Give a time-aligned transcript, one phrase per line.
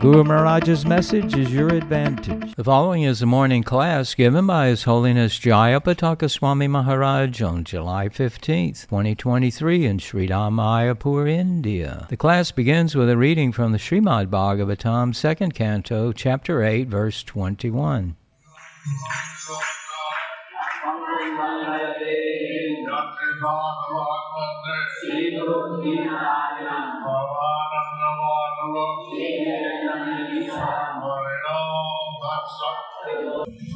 [0.00, 2.54] Guru Maharaj's message is your advantage.
[2.54, 8.08] The following is a morning class given by His Holiness Jayapataka Swami Maharaj on July
[8.08, 12.06] 15th, 2023 in Sri Mayapur, India.
[12.08, 17.22] The class begins with a reading from the Srimad Bhagavatam, 2nd Canto, Chapter 8, verse
[17.22, 18.16] 21.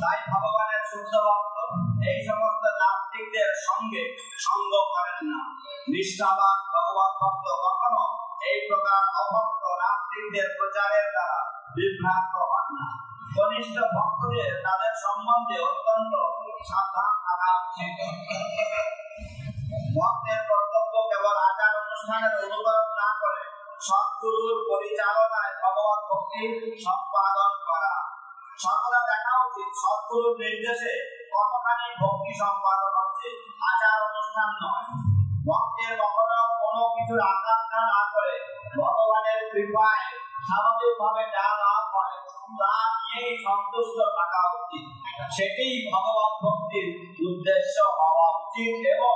[0.03, 1.57] তাই ভগবানের শুদ্ধ ভক্ত
[2.11, 4.03] এই সমস্ত নাস্তিকদের সঙ্গে
[4.47, 5.41] সঙ্গ করেন না।
[5.93, 8.03] নিষ্ঠাবান ভগবত ভক্ত কখনো
[8.51, 11.39] এই প্রকার অভক্ত নাস্তিকদের প্রচারের দ্বারা
[11.77, 12.87] বিভ্রান্ত হন না।
[13.37, 16.13] কনিষ্ঠ ভক্তদের তাদের সম্বন্ধে অত্যন্ত
[16.69, 17.97] সাবধান থাকা উচিত
[19.97, 23.43] ভক্তের কর্তব্য কেবল আচার অনুষ্ঠানের অনুকরণ না করে
[23.81, 26.43] সদ্গুরুর পরিচালনায় ভগবত ভক্তি
[26.87, 27.95] সম্পাদন করা।
[29.11, 29.71] দেখা উচিত
[30.41, 30.93] নির্দেশে
[31.33, 33.29] কতখানি ভক্তি সম্পাদন হচ্ছে,
[33.69, 34.87] আচার অনুষ্ঠান নয়।
[35.49, 37.21] ভক্তের কখনো কোনো কিছুর
[37.91, 38.35] না করে
[38.77, 40.05] ভগবানের কৃপায়
[40.47, 41.83] স্বাভাবিকভাবে যা লাভ
[42.61, 44.87] তা নিয়েই সন্তুষ্ট থাকা উচিত।
[45.37, 46.89] সেটি ভগবত ভক্তির
[47.29, 49.15] উদ্দেশ্য হওয়া উচিত এবং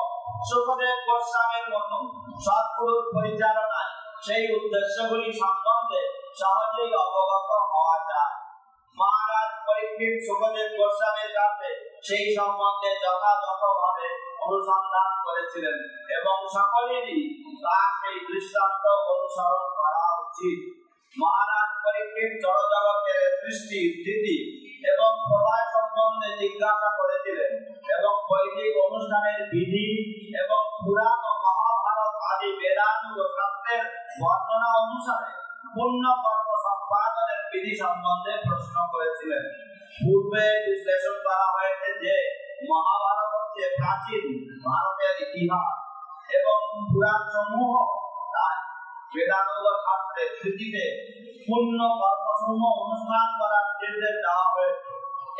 [0.48, 1.96] সুখদেব গোস্বামীর মতো
[2.44, 6.02] সদ্গুরুর পরিচালনায় সেই উদ্দেশ্যগুলি সম্বন্ধে
[6.40, 7.50] সহজেই অবগত
[9.78, 11.68] পরীক্ষিত সুখদেব গোস্বামীর কাছে
[12.06, 14.08] সেই সম্বন্ধে যথাযথভাবে
[14.44, 15.76] অনুসন্ধান করেছিলেন
[16.18, 17.20] এবং সকলেরই
[17.64, 20.58] তার সেই দৃষ্টান্ত অনুসরণ করা উচিত।
[21.16, 24.36] মহারাজ পরীক্ষিত জড় জগতের সৃষ্টি স্থিতি
[24.92, 27.50] এবং প্রলয় সম্বন্ধে জিজ্ঞাসা করেছিলেন
[27.96, 29.88] এবং বৈদিক অনুষ্ঠানের বিধি
[30.42, 33.82] এবং পুরাণ ও মহাভারত আদি বেদান্ত শাস্ত্রের
[34.20, 35.30] বর্ণনা অনুসারে
[35.74, 36.48] পূর্ণ কর্ম
[37.58, 39.44] বিধি সম্বন্ধে প্রশ্ন করেছিলেন।
[39.98, 42.14] পূর্বে বিশ্লেষণ করা হয়েছে যে
[42.68, 44.24] মহাভারত হচ্ছে প্রাচীন
[44.66, 45.74] ভারতের ইতিহাস
[46.38, 46.58] এবং
[46.90, 47.72] পুরাণ সমূহ
[48.34, 48.56] তার
[49.12, 50.84] বেদান্ত শাস্ত্রের স্মৃতিতে
[51.46, 54.90] পূর্ণ কর্মসমূহ অনুষ্ঠান করার নির্দেশ দেওয়া হয়েছে।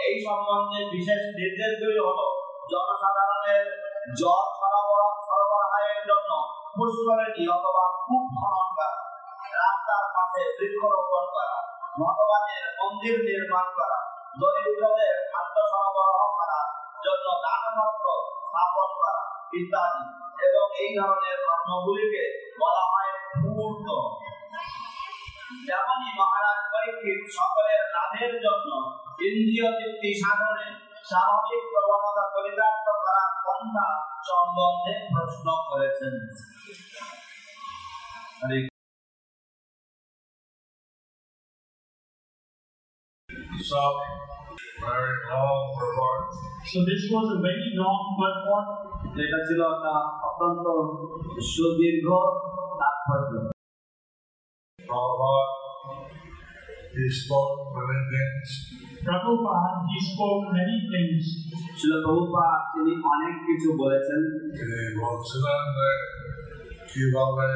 [0.06, 2.26] এই সম্বন্ধে বিশেষ নির্দেশগুলি হলো
[2.72, 3.64] জনসাধারণের
[4.20, 6.30] জল সরবরাহ সরবরাহের জন্য
[6.76, 8.98] পুষ্করিণী অথবা কূপ খনন করা,
[9.60, 11.56] রাস্তার পাশে বৃক্ষরোপণ করা
[12.00, 13.98] ভগবানের মন্দির নির্মাণ করা
[14.40, 16.66] দরিদ্রদের খাদ্য সরবরাহ করার
[17.04, 18.06] জন্য দানপত্র
[18.48, 19.22] স্থাপন করা
[19.58, 20.02] ইত্যাদি।
[20.46, 22.22] এবং এই ধরনের কর্মগুলিকে
[22.60, 23.88] বলা হয় পূর্ণ
[25.66, 28.70] যেমনই মহারাজ পরীক্ষিত সকলের লাভের জন্য
[29.28, 30.66] ইন্দ্রিয় তৃপ্তি সাধনে
[31.10, 33.88] স্বাভাবিক প্রবণতা পরিচালিত করার পন্থা
[34.28, 36.14] সম্বন্ধে প্রশ্ন করেছেন।
[43.70, 44.00] South,
[44.88, 46.24] very long purport.
[46.70, 48.66] So this was a very long purport.
[49.24, 49.94] এটা ছিল একটা
[50.28, 50.66] অত্যন্ত
[51.52, 52.08] সুদীর্ঘ
[52.80, 53.32] তাৎপর্য।
[54.88, 55.46] Prabhupada,
[56.94, 58.48] he spoke many things.
[59.06, 61.22] Prabhupada, he spoke many things.
[61.78, 64.20] Srila Prabhupada, তিনি অনেক কিছু বলেছেন।
[66.90, 67.48] কিভাবে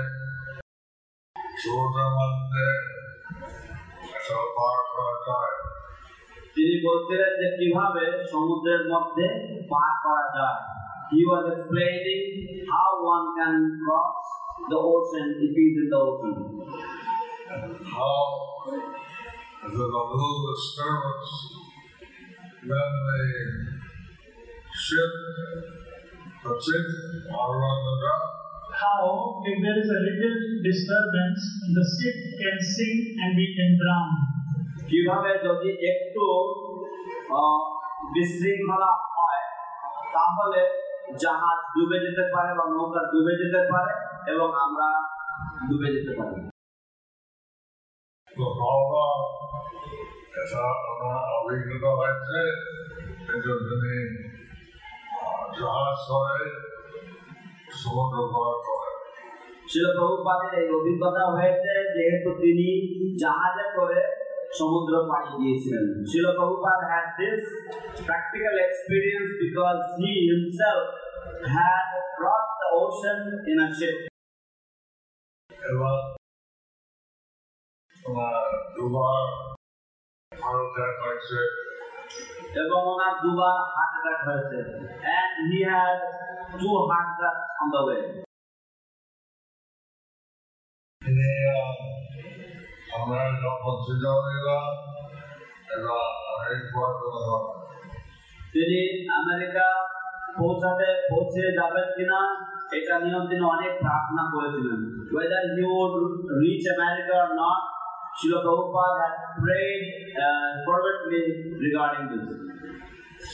[6.56, 9.26] তিনি বলছিলেন যে কিভাবে সমুদ্রের মধ্যে
[9.72, 10.62] পার করা যায়
[11.16, 12.24] He was explaining
[12.72, 14.20] how one can cross
[14.72, 16.36] the ocean if he is in the ocean.
[17.96, 18.18] how
[18.76, 18.84] if
[19.76, 21.32] there's a little disturbance
[22.70, 23.22] then the
[24.86, 25.14] ship
[26.48, 26.86] the ship
[27.28, 28.32] will run the ground.
[28.72, 31.42] How, if there is a little disturbance,
[31.76, 34.31] the ship can sink and we can drown.
[34.93, 36.25] কীভাবে যদি একটু
[38.15, 39.43] বিশৃঙ্খলা হয়
[40.15, 40.63] তাহলে
[41.23, 43.93] জাহাজ ডুবে যেতে পারে বা নৌকা ডুবে যেতে পারে
[44.33, 44.89] এবং আমরা
[45.69, 46.37] ডুবে যেতে পারি।
[48.37, 49.05] তো বাবা
[50.41, 52.39] এটা আমার অভিজ্ঞতা হয়েছে?
[53.35, 53.95] এটা তিনি
[55.61, 56.47] জাহাজ করে
[57.81, 58.91] সমুদ্র পার করে।
[59.71, 62.69] শিল প্রভুপাদের এই অভিজ্ঞতা হয়েছে যেহেতু তিনি
[63.23, 64.01] জাহাজে করে
[64.58, 67.42] সমুদ্র পাড়ি দিয়েছিলেন শিল Prabhupada had this
[68.08, 70.86] practical experience because he himself
[71.56, 71.88] had
[72.18, 73.20] crossed the ocean
[73.52, 73.98] in a ship
[75.72, 75.96] এবং
[77.96, 78.36] তোমার
[78.76, 79.24] দুবার
[80.32, 81.40] হার্ট অ্যাটাক হয়েছে
[82.62, 84.60] এবং ওনার দুবার হার্ট অ্যাটাক হয়েছে
[85.18, 85.98] and he had
[86.60, 88.02] two heart attacks on the way
[93.45, 94.59] যখন সিজামেরা
[95.77, 96.03] এবং
[96.35, 96.93] আমেরিকার
[98.55, 98.81] তিনি
[99.23, 99.67] আমেরিকা
[100.39, 102.19] পৌঁছাতে পৌঁছে যাবেন কিনা
[102.79, 104.81] এটা নিয়েও তিনি অনেক প্রার্থনা করেছিলেন
[105.15, 105.95] whether he would
[106.43, 107.61] reach America or not
[108.17, 109.85] Srila Prabhupada had prayed
[110.25, 111.25] uh, fervently
[111.59, 112.29] regarding this.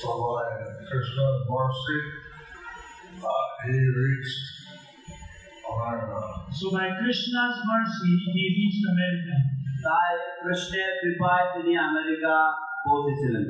[0.00, 0.46] So by
[0.88, 1.98] Krishna's mercy,
[3.22, 4.44] uh, he reached
[5.66, 6.20] America.
[6.52, 9.36] So by Krishna's mercy, he reached America.
[9.84, 10.10] তাই
[10.40, 12.34] কৃষ্ণের কৃপায় তিনি আমেরিকা
[12.84, 13.46] পৌঁছেছিলেন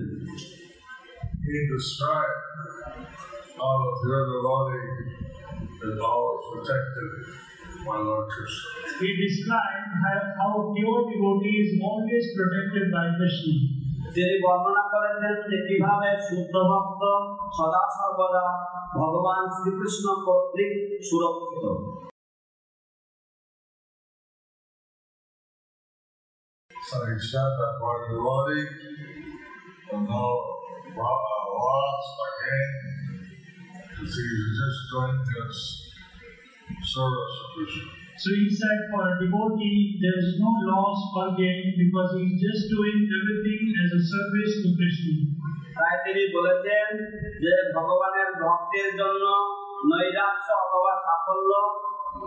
[1.45, 2.41] He described
[3.59, 4.85] how the pure devotee
[5.83, 7.11] is always protected
[7.87, 8.69] by Lord Krishna.
[9.01, 13.57] He described how, how pure devotee is always protected by Krishna.
[14.15, 17.03] তিনি বর্ণনা করেছেন যে কীভাবে শুদ্ধ ভক্ত
[17.57, 18.47] সদা সর্বদা
[18.99, 20.73] ভগবান শ্রীকৃষ্ণ কর্তৃক
[21.09, 21.65] সুরক্ষিত
[26.88, 28.64] So he said that for the devotee,
[29.84, 30.24] there's no
[30.96, 32.72] lo- uh, loss or gain,
[33.84, 35.56] because he's just doing his
[36.88, 37.88] service to Krishna.
[38.16, 42.36] So he said for a devotee, there is no loss or gain because he is
[42.40, 45.16] just doing everything as a service to Krishna.
[45.78, 46.90] তাই তিনি বলেছেন
[47.44, 49.24] যে ভগবানের ভক্তের জন্য
[49.90, 51.52] নৈরাশ্য অথবা সাফল্য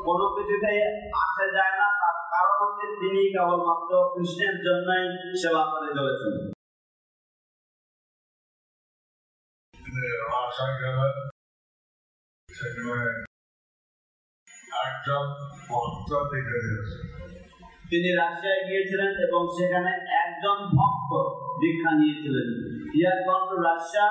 [0.06, 0.80] কোনো কিছুতেই
[1.22, 1.99] আসে যায় না তার
[3.01, 5.05] তিনি কেবলমাত্র কৃষ্ণের জন্যই
[5.41, 6.33] সেবা করে চলেছেন
[17.89, 19.91] তিনি রাশিয়ায় গিয়েছিলেন এবং সেখানে
[20.23, 21.11] একজন ভক্ত
[21.61, 22.49] দীক্ষা নিয়েছিলেন
[23.01, 24.05] had gone to Russia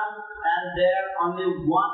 [0.47, 1.05] and there
[1.71, 1.91] one.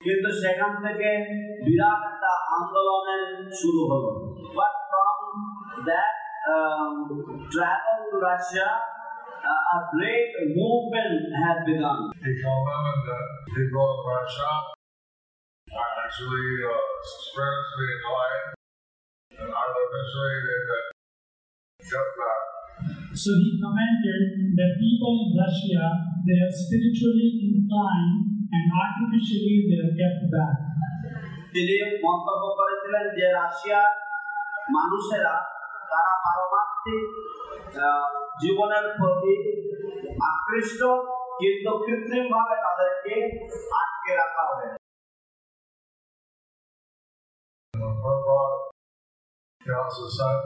[0.00, 1.10] কিন্তু সেখান থেকে
[1.66, 3.24] বিরাট একটা আন্দোলনের
[3.60, 4.10] শুরু হলো
[4.56, 5.20] but from
[5.88, 6.14] that
[7.52, 8.68] travel to Russia
[9.76, 12.00] a great movement had begun.
[12.16, 14.50] He told them that people in Russia
[15.68, 16.80] are actually uh,
[17.20, 18.56] spiritually enlightened
[19.30, 20.84] and artificially they get
[21.80, 22.47] kept back.
[23.18, 25.82] So he commented that people in Russia,
[26.24, 28.16] they are spiritually inclined
[28.50, 30.56] and artificially they are kept back.
[31.54, 31.74] তিনি
[32.04, 33.90] মন্তব্য করেছিলেন যে রাশিয়ার
[34.76, 35.34] মানুষেরা
[35.90, 37.04] তারা পারমার্থিক
[37.80, 38.04] আহ,
[38.42, 39.34] জীবনের প্রতি
[40.30, 40.80] আকৃষ্ট
[41.40, 43.14] কিন্তু কৃত্রিম ভাবে তাদেরকে
[43.80, 44.68] আটকে রাখা হয়
[47.74, 48.58] And the Prabhupada
[49.60, 50.40] he also said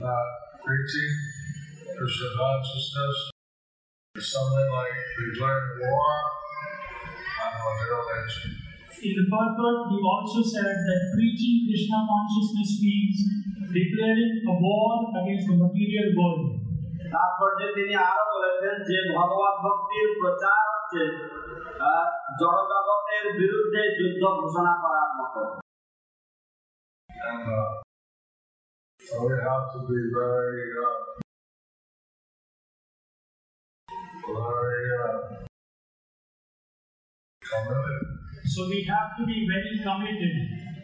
[0.00, 0.26] that
[0.62, 1.12] preaching
[1.90, 3.16] Krishna consciousness
[4.14, 6.12] is something like declaring war
[7.38, 8.50] on material nature.
[9.00, 13.16] In the purport, he also said that preaching Krishna consciousness means
[13.70, 16.44] declaring a war against the material world.
[17.12, 21.02] তাৎপর্যে তিনি আরো বলেছেন যে ভগবত ভক্তির প্রচার হচ্ছে
[21.82, 22.06] আহ,
[22.40, 25.40] জড়জগতের বিরুদ্ধে যুদ্ধ ঘোষণা করার মতো
[27.10, 27.81] And uh,
[29.02, 30.96] so we have to be very, uh,
[34.28, 35.16] very uh,
[37.42, 38.02] committed.
[38.46, 40.34] So we have to be very committed.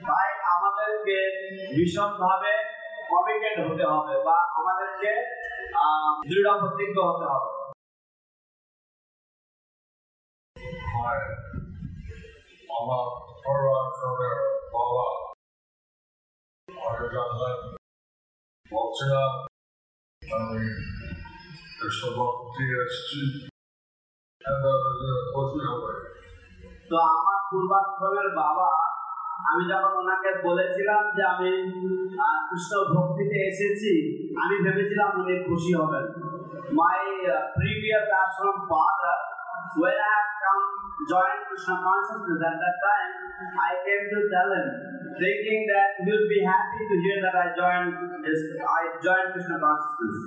[0.05, 1.17] তাই আমাদেরকে
[1.75, 2.53] ভীষণভাবে
[3.13, 5.11] কমিটেড হতে হবে বা আমাদেরকে
[5.81, 7.51] আহ, দৃঢ় প্রতিজ্ঞ হতে হবে
[10.97, 11.19] My
[12.71, 12.99] Mama
[13.43, 14.37] Purva Kavir
[14.73, 15.07] Baba
[16.69, 17.51] Arjana
[18.72, 19.22] Moksha
[20.22, 20.64] আমি
[22.84, 23.20] এসছি
[25.34, 25.94] খুশি হবে
[26.90, 28.70] তো আমার পূর্বাশ্রমের বাবা,
[29.50, 31.52] আমি যখন ওনাকে বলেছিলাম যে আমি
[32.50, 33.94] কৃষ্ণ ভক্তিতে এসেছি,
[34.44, 36.06] আমি ভেবেছিলাম উনি খুশি হবেন।
[36.80, 37.02] My
[37.56, 39.20] previous ashram father
[39.78, 43.11] when I had come join Krishna consciousness at that time,
[43.61, 44.69] I came to tell him,
[45.19, 49.57] thinking that he would be happy to hear that I joined his, I joined Krishna
[49.59, 50.19] consciousness.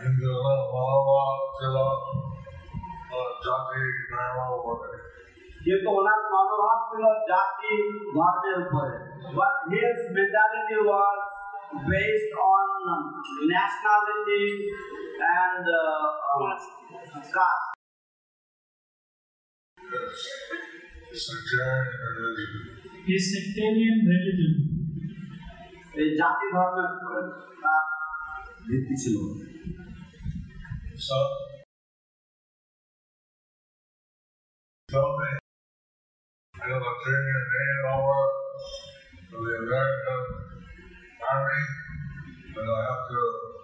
[0.00, 0.30] কিন্তু
[0.74, 1.20] বাবা
[1.56, 1.76] ছিল
[3.44, 4.98] jati, dharma, whatever.
[5.64, 7.74] কিন্তু ওনার মনোভাব ছিল জাতি
[8.16, 8.94] ধর্মের উপরে
[9.38, 11.20] but his mentality was
[11.90, 12.68] based on
[13.50, 14.42] nationality
[15.22, 15.66] and
[17.36, 17.77] caste It's
[21.14, 21.86] sectarian
[22.18, 22.64] religion.
[23.06, 24.54] His sectarian religion.
[26.02, 27.22] এই জাতি ধর্মের উপরে
[27.62, 27.82] তার
[28.68, 29.16] ভিত্তি ছিল
[31.08, 31.18] So,
[34.88, 35.30] tell me,
[36.54, 38.20] I gotta turn your name over
[39.30, 40.22] to the American
[41.32, 41.62] Army,
[42.58, 43.57] and I have to die in Vietnam.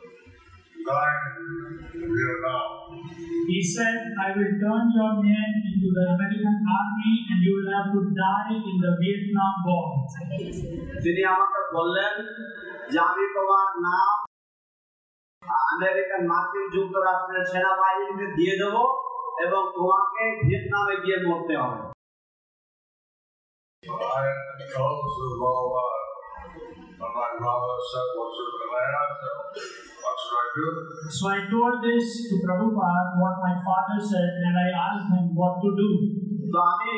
[3.48, 7.88] He said, I will turn your name into the American army and you will have
[7.92, 9.86] to die in the Vietnam War.
[11.04, 12.14] তিনি আমাকে বললেন
[12.92, 14.12] যে আমি তোমার নাম
[15.72, 18.82] American মার্কিন যুক্তরাষ্ট্রের সেনাবাহিনীতে দিয়ে দেবো
[19.44, 21.80] এবং তোমাকে ভিয়েতনামে গিয়ে মরতে হবে
[26.94, 29.10] I told the Baba, when my father said, what's your command?
[30.00, 30.66] What should I do?
[31.10, 35.58] So I told this to Prabhupada what my father said and I asked him what
[35.62, 35.90] to do.
[36.52, 36.94] তো আমি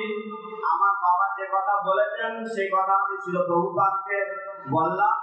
[0.72, 4.18] আমার বাবা যে কথা বলেছেন সেই কথা আমি ছিল প্রভুপাতকে
[4.76, 5.14] বললাম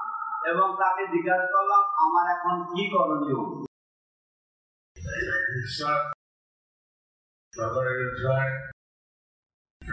[0.52, 3.42] এবং তাকে জিজ্ঞাসা করলাম আমার এখন কি করণীয়
[5.56, 6.04] He said,
[7.54, 8.52] whether you join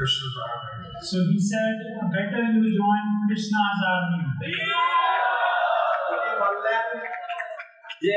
[0.00, 0.92] Krishna's army.
[1.00, 1.76] So he said,
[2.12, 4.22] better you join Krishna's army.
[6.08, 6.84] তিনি বললেন
[8.04, 8.16] যে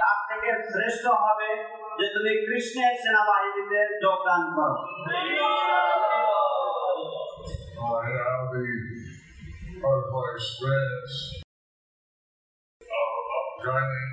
[0.00, 1.50] তার থেকে শ্রেষ্ঠ হবে
[1.98, 4.76] যে তুমি কৃষ্ণের সেনাবাহিনীতে যোগদান করো
[8.04, 8.64] I have the
[9.82, 11.14] personal experience
[12.98, 14.08] of, of joining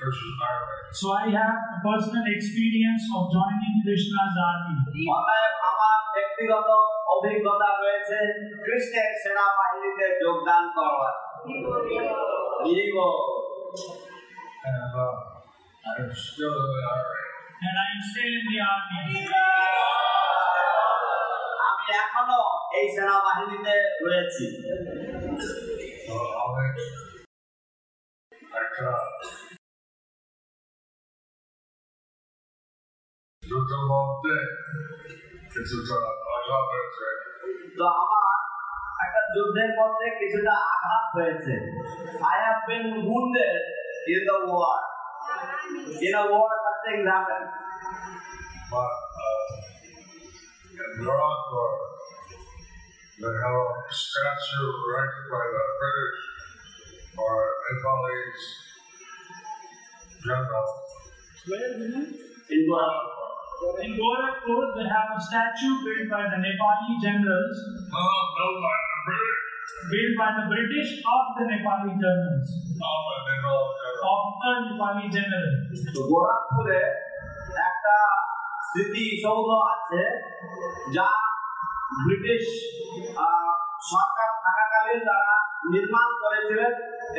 [0.00, 0.78] Krishna's army.
[1.00, 4.76] So I have a personal experience of joining Krishna's army.
[6.39, 6.69] ব্যক্তিগত
[7.15, 8.19] অভিজ্ঞতা রয়েছে।
[8.63, 11.15] খ্রিস্টের সেনাবাহিনীতে যোগদান করবার
[21.67, 22.41] আমি এখনও
[22.79, 24.45] এই সেনাবাহিনীতে রয়েছি।
[33.43, 34.37] দ্রুত মধ্যে
[35.58, 36.14] make I can do the one thing.
[36.24, 37.24] It's a I love it.
[37.78, 38.34] তো আমার
[39.04, 41.54] একটা যুদ্ধের মধ্যে কিছুটা আঘাত হয়েছে
[42.28, 43.62] I have been wounded
[44.14, 44.74] in the war
[46.06, 47.42] in a war such things happen
[48.70, 48.94] But
[49.26, 49.46] uh,
[50.82, 51.64] in Morocco,
[53.20, 56.20] they have a statue erected by the British
[57.22, 58.46] or Nepalese
[60.24, 60.68] general.
[62.50, 63.37] in Gorakhpur.
[63.59, 67.57] In Gorakhpur, they have a statue built by the Nepali generals,
[67.91, 69.39] No, no, by the British.
[69.85, 72.47] built by the British of the Nepali generals,
[72.77, 74.07] but they know general.
[74.07, 75.49] of the Nepali general.
[76.09, 76.79] গোরখপুরে
[77.61, 77.95] একটা
[78.69, 80.03] স্মৃতি সৌধ আছে
[80.95, 81.09] যা
[82.01, 82.43] British
[83.19, 83.51] আহ,
[83.91, 85.35] সরকার থাকাকালীন তারা
[85.73, 86.73] নির্মাণ করেছিলেন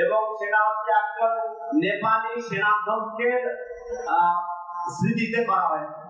[0.04, 1.32] এবং সেটা হচ্ছে একজন
[1.82, 3.42] নেপালি সেনাধ্যক্ষের
[4.96, 6.00] স্মৃতিতে করা হয়েছে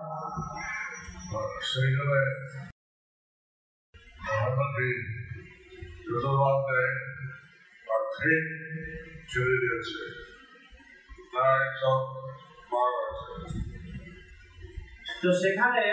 [15.21, 15.85] তো সেখানে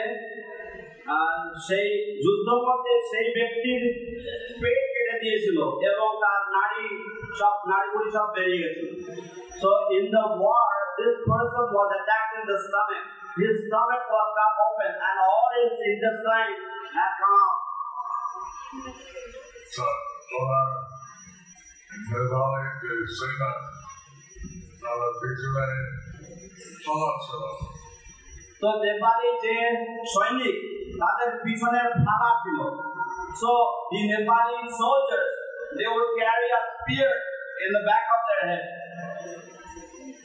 [1.67, 1.89] সেই
[2.23, 3.83] যুদ্ধপথে সেই ব্যক্তির
[4.63, 5.59] পেট কেটে দিয়েছিল
[5.91, 6.85] এবং তার নারী
[7.39, 8.89] সব নারীগুলি সব বেরিয়ে গেছিল।
[9.63, 13.05] তো in the world this person was attack in the stomach
[13.38, 16.62] His stomach was cut open and all his intestines
[16.94, 17.62] had come out.
[19.76, 19.86] So,
[20.38, 20.62] ওরা
[22.10, 23.52] মেধাবী যে সেনা
[24.82, 25.78] তারা পিছনে
[26.86, 27.44] চলাচ্ছিল
[28.62, 29.56] তো নেপালি যে
[30.14, 30.58] সৈনিক
[31.02, 32.60] তাদের পিছনে ফালা ছিল
[33.42, 33.52] so
[33.90, 35.32] the Nepali soldiers
[35.78, 37.10] they would carry a spear
[37.64, 38.66] in the back of their head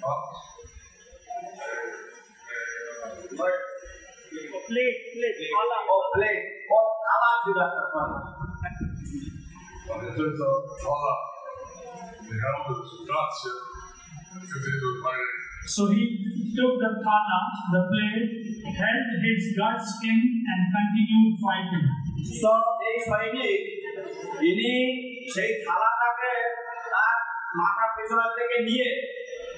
[0.02, 0.20] but
[4.68, 6.44] Plate, plate, ফালা ও blade
[6.74, 8.18] ও ফালা ছিল একটা ফালা
[9.90, 10.50] It is a
[10.86, 11.16] Allah.
[12.28, 12.80] The helmet
[13.10, 13.54] got you.
[14.46, 15.36] If he was fighting.
[15.74, 16.02] So he
[16.56, 17.38] took the thala,
[17.72, 18.28] the blade,
[18.78, 20.18] held his guts in,
[20.50, 21.86] and continued fighting.
[22.42, 22.52] তো
[22.88, 23.60] এই সৈনিক
[24.48, 24.72] ইনি
[25.34, 26.32] সেই থালাটাকে
[26.92, 27.16] তার
[27.58, 28.88] মাথার পেছনের থেকে নিয়ে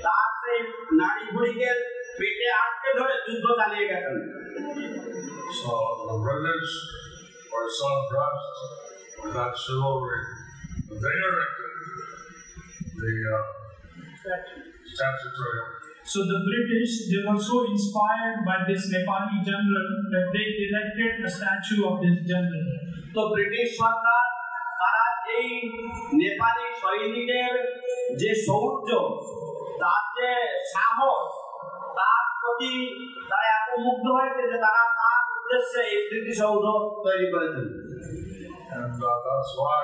[0.05, 0.59] তার সেই
[0.99, 1.71] নাড়ি ভুড়িকে
[2.19, 4.17] পেটে আটকে ধরে যুদ্ধ চালিয়ে গেছেন
[5.53, 5.73] So
[6.09, 6.73] the British
[7.53, 8.59] were so impressed
[9.21, 10.23] with that chivalry
[10.89, 11.75] that they erected
[12.97, 13.43] the uh,
[14.87, 15.61] statutory.
[16.05, 21.31] So the British, they were so inspired by this Nepali general that they erected a
[21.31, 22.67] statue of this general.
[23.15, 24.25] তো British সরকার
[24.81, 25.49] তারা এই
[26.21, 27.55] নেপালি সৈনিকের
[28.21, 28.89] যে শৌর্য
[29.81, 30.31] তার যে
[30.75, 31.44] সাহস তার
[32.56, 32.74] প্রতি
[33.30, 36.66] তারা এত মুগ্ধ হয়েছে যে তারা তার উদ্দেশ্যে এই স্মৃতিসৌধ
[37.06, 37.68] তৈরি করেছেন
[38.76, 39.84] And uh, that's why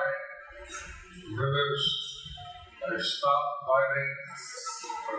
[3.12, 4.10] stopped fighting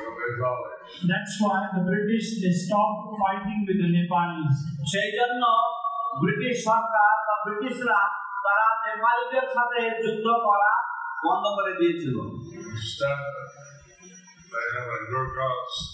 [0.01, 0.81] the Bengalis.
[1.11, 4.55] That's why the British, they stopped fighting with the Nepalis.
[4.91, 5.43] সেই জন্য
[6.21, 8.01] ব্রিটিশ সরকার বা ব্রিটিশরা
[8.45, 10.71] তারা নেপালিদের সাথে যুদ্ধ করা
[11.25, 12.15] বন্ধ করে দিয়েছিল
[12.73, 13.21] Instead,
[14.51, 15.92] they have a Gurkhas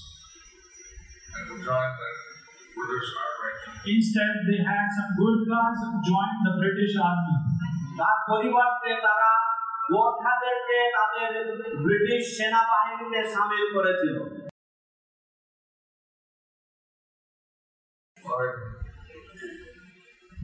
[1.37, 2.11] and joined the
[2.77, 3.53] British Army.
[3.87, 7.35] Instead, they had some Gurkhas join the British army.
[7.99, 9.31] তার পরিবর্তে তারা
[9.93, 11.31] গোর্খাদেরকে তাদের
[11.85, 14.17] ব্রিটিশ সেনাবাহিনীতে সামিল করেছিল
[18.17, 18.59] Right.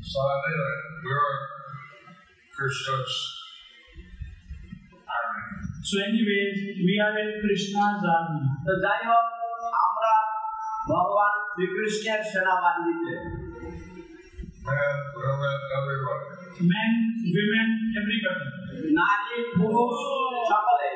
[0.02, 1.32] So anyway, we're
[2.54, 3.14] Krishna's
[5.08, 5.42] army.
[5.82, 6.54] So, anyways,
[6.86, 8.42] we are in Krishna's army.
[8.66, 9.43] তো যাই হোক আমরা
[10.87, 13.15] ભગવાન શ્રી કૃષ્ણ સેનાવાનજી છે
[16.61, 16.93] men
[17.35, 18.45] women everybody
[18.97, 20.03] નારી પુરુષ
[20.49, 20.89] સકલે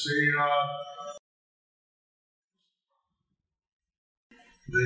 [0.00, 0.68] Shri Ram
[4.68, 4.84] the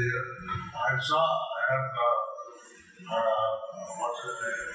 [0.84, 1.26] I saw
[1.70, 2.16] and uh,
[3.08, 3.50] uh,
[4.00, 4.72] what's her name?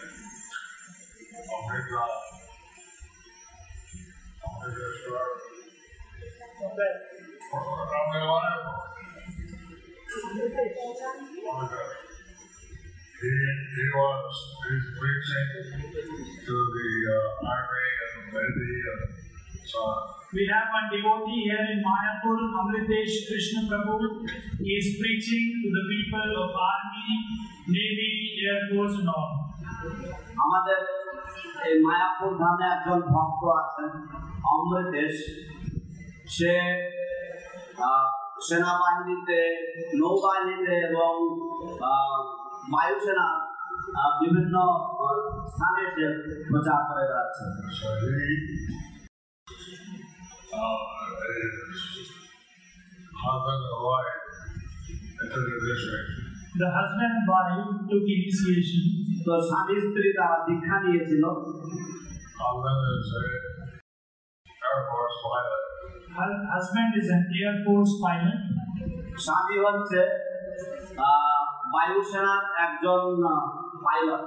[1.56, 2.04] Amrita,
[4.44, 5.33] Amrita Sharma.
[7.99, 8.79] Unreliable.
[11.49, 11.83] Omega.
[13.19, 13.31] He,
[13.75, 14.31] he was
[14.63, 15.49] he's preaching
[16.47, 19.03] to the uh, army and lady and
[19.67, 19.99] so on.
[20.33, 24.23] We have one devotee here in Mayapur, Amritesh Krishna Prabhu.
[24.63, 27.11] He is preaching to the people of Army,
[27.67, 29.31] Navy, Air Force, and all.
[30.45, 30.81] আমাদের
[31.67, 33.91] এই মায়াপুর ধামে একজন ভক্ত আছেন
[34.53, 35.15] অমৃতেশ
[36.26, 36.54] সে
[38.48, 39.40] সেনাবাহিনীতে
[40.00, 41.14] নৌবাহিনীতে এবং
[42.74, 43.28] বায়ুসেনা
[44.22, 44.56] বিভিন্ন
[45.48, 46.06] স্থানে সে
[46.50, 47.44] প্রচার করে যাচ্ছে
[56.56, 58.84] The husband and wife took initiation.
[59.26, 61.24] তো স্বামী স্ত্রী তারা দীক্ষা নিয়েছিল
[64.62, 65.44] তারপর সবাই
[66.13, 66.19] a Air Force pilot.
[66.19, 68.41] Her husband is an Air Force pilot,
[69.19, 70.01] স্বামী হচ্ছে
[70.99, 73.27] আহ, বায়ুসেনার একজন
[73.85, 74.27] pilot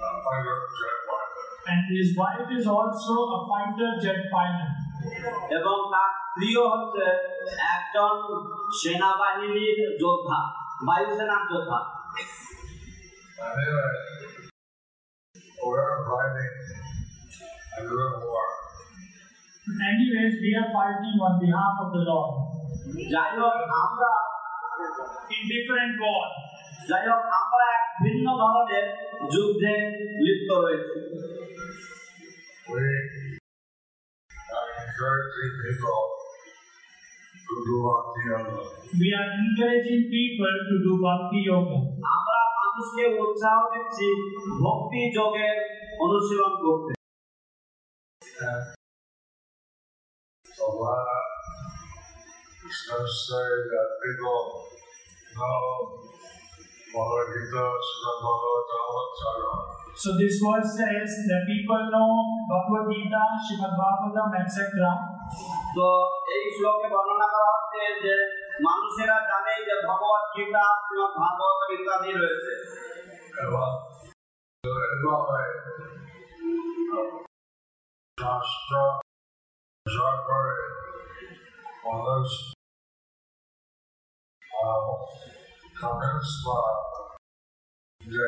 [0.00, 1.32] a fighter jet pilot.
[1.66, 4.70] and his wife is also a fighter jet pilot.
[5.50, 7.04] এবং তার স্ত্রীও হচ্ছে
[7.58, 8.14] একজন
[8.82, 10.38] সেনাবাহিনীর যোদ্ধা
[10.86, 11.78] বায়ুসেনার যোদ্ধা
[16.10, 16.54] Anyway, we're fighting
[17.78, 18.46] a little war.
[19.66, 22.32] Anyways, we are fighting on behalf of the Lord
[23.12, 24.12] যাই হোক আমরা
[25.34, 26.26] in different war.
[26.90, 28.86] যাই হোক আমরা এক ভিন্ন ধরনের
[29.32, 29.74] যুদ্ধে
[30.24, 30.98] লিপ্ত রয়েছি
[32.68, 32.82] We
[34.58, 36.02] are encouraging people
[37.48, 38.58] to do bhakti yoga.
[39.00, 41.78] We are encouraging people to do bhakti yoga.
[42.16, 42.40] আমরা
[42.76, 44.08] মানুষকে উৎসাহ দিচ্ছি
[44.62, 45.56] ভক্তি যোগের
[46.03, 46.91] অনুশীলন করতে
[50.45, 51.07] so what
[52.67, 54.41] is necessary that people
[55.37, 55.61] know
[56.93, 59.21] Bhagavad Gita, Srimad Bhagavatam, etc.
[59.95, 62.11] So this verse says that people know
[62.51, 64.57] Bhagavad Gita, Srimad Bhagavatam, etc.
[65.75, 65.87] তো
[66.35, 68.15] এই শ্লোকে বর্ণনা করা হচ্ছে যে
[68.67, 72.51] মানুষেরা জানে যে ভগবত গীতা শ্রীমদ ভাগবত ইত্যাদি রয়েছে
[78.20, 80.56] এবং এভাবে শাস্ত্র প্রচার করে
[81.86, 82.28] মানুষ
[85.76, 86.60] কমেন্টস বা
[88.00, 88.26] যে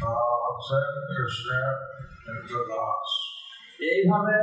[0.00, 1.74] তারা হচ্ছেন কৃষ্ণের
[2.30, 3.08] একটা দাস
[3.90, 4.36] এইভাবে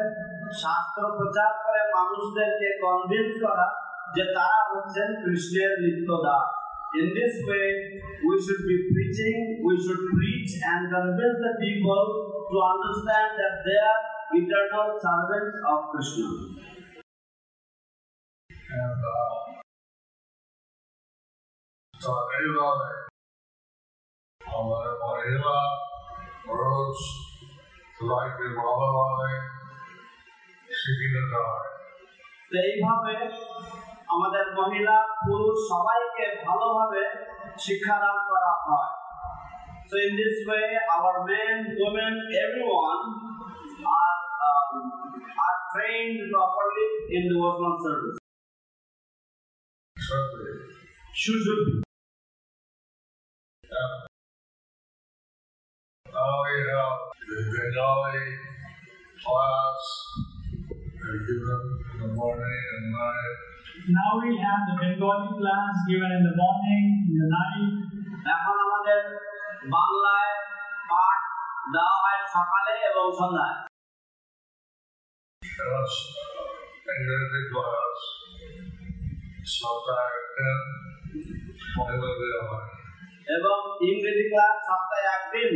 [0.63, 3.67] শাস্ত্র প্রচার করে মানুষদেরকে কনভিন্স করা
[4.15, 6.47] যে তারা হচ্ছেন কৃষ্ণের নিত্য Das
[6.93, 7.67] in this way,
[8.21, 12.03] we should be preaching, we should preach and convince the people
[12.48, 16.28] to understand that they are eternal servants of Krishna.
[18.70, 19.34] And uh,
[21.94, 22.12] so
[25.04, 25.56] মহিলা
[26.44, 26.96] পুরুষ
[27.98, 29.30] সবাইকে ভালোভাবে
[30.80, 31.70] শিখিয়ে দিতে হয়
[32.50, 33.14] তো এইভাবে
[34.14, 37.02] আমাদের মহিলা পুরুষ সবাইকে ভালোভাবে
[37.64, 38.97] শিক্ষাদান করা হয়
[39.89, 42.13] So in this way, our men, women,
[42.45, 43.03] everyone
[43.85, 44.17] are
[44.49, 44.73] um,
[45.45, 48.17] are trained properly in devotional service.
[50.07, 50.43] সত্যি
[51.21, 51.73] Should should be.
[56.17, 58.27] Now we have the Bengali
[59.23, 59.83] class
[60.99, 61.61] they're given
[61.93, 63.35] in the morning and night.
[63.99, 67.73] Now we have the Bengali class given in the morning, in the night.
[68.33, 68.99] এখন আমাদের
[69.75, 70.33] বাংলায়
[70.91, 71.21] পাঠ
[71.73, 73.57] দেওয়া হয় সকালে এবং সন্ধ্যায়
[75.43, 75.93] Yes,
[76.93, 77.97] English class.
[79.53, 80.61] Sometime ten,
[81.75, 82.59] Mohila Dewa.
[83.27, 83.57] এবং
[83.89, 85.51] ইংরেজি ক্লাস সপ্তাহে একদিন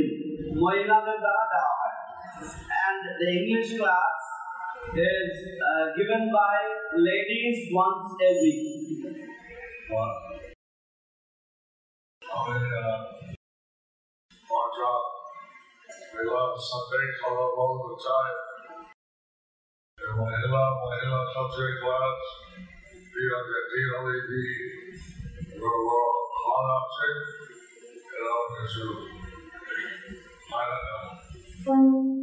[0.62, 1.95] মহিলাদের দ্বারা দেওয়া হয়
[2.84, 4.19] and the English class
[5.10, 6.58] is uh, given by
[6.99, 8.62] ladies once a week.
[9.93, 10.15] One.
[16.12, 18.38] We love Sunday color all the time.
[19.98, 22.20] And Mohila, Mohila subject class,
[23.12, 24.33] we are the DLED,
[25.57, 25.81] we're,
[26.42, 27.20] hot object,
[28.12, 28.88] you know, it's a,
[30.53, 31.03] I don't know.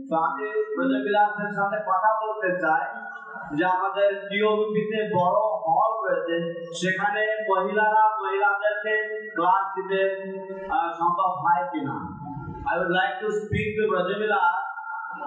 [0.09, 2.85] তো আমি ব্রজবিলাসের সাথে কথা বলতে চাই
[3.57, 6.35] যে আমাদের টিওবিপিতে বড় হল রয়েছে
[6.79, 8.93] সেখানে মহিলারা মহিলাদেরকে
[9.35, 10.01] ক্লাস দিতে
[10.99, 11.95] সম্ভব হয় কিনা
[12.69, 14.69] I would like to speak to Brajavilas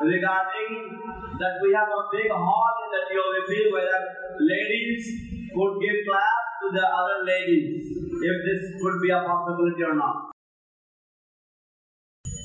[0.07, 0.95] regarding
[1.43, 3.99] that we have a big hall in the TOVP where
[4.39, 9.97] ladies could give class to the other ladies if this could be a possibility or
[9.97, 10.31] not.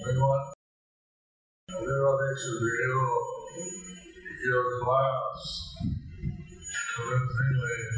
[0.01, 0.17] We
[2.89, 3.21] able
[3.53, 5.77] to give a class
[6.97, 7.97] convincingly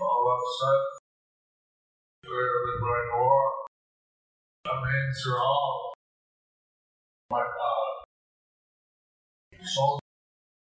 [0.00, 0.92] all of a sudden,
[2.24, 3.44] we're going war.
[4.64, 5.72] That means you're all
[7.30, 7.92] uh,
[9.66, 10.02] soldiers.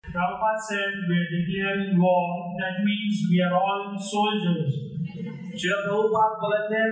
[0.04, 2.24] Prabhupada said we are declaring war,
[2.58, 4.70] that means we are all soldiers.
[5.60, 6.88] শিল প্রভুপাত বলেছেন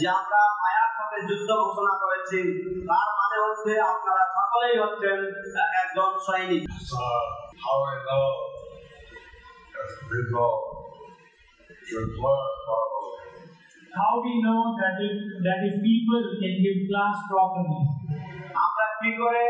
[0.00, 2.40] যে আমরা মায়ার সাথে যুদ্ধ ঘোষণা করেছি
[2.88, 5.18] তার মানে হচ্ছে আপনারা সকলেই হচ্ছেন
[5.62, 6.62] এক- একজন সৈনিক
[9.82, 10.52] How people
[11.88, 13.12] should learn properly.
[13.98, 17.80] How we know that if, that if people can give class properly?
[18.64, 19.44] আমরা কি করে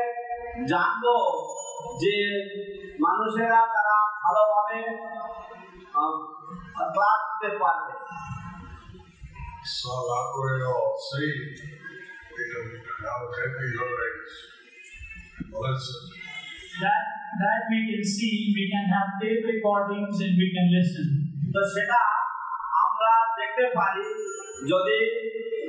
[0.72, 1.04] জানব
[2.02, 2.16] যে
[3.04, 4.80] মানুষেরা তারা ভালোভাবে
[6.94, 7.92] ক্লাস দিতে পারবে
[9.78, 11.32] So that we all see,
[12.34, 12.66] we can
[13.06, 13.76] now take these
[15.62, 16.31] listen.
[16.81, 17.01] That
[17.35, 21.07] that we can see, we can have tape recordings and we can listen.
[21.53, 21.99] তো সেটা
[22.85, 24.05] আমরা দেখতে পারি
[24.71, 24.99] যদি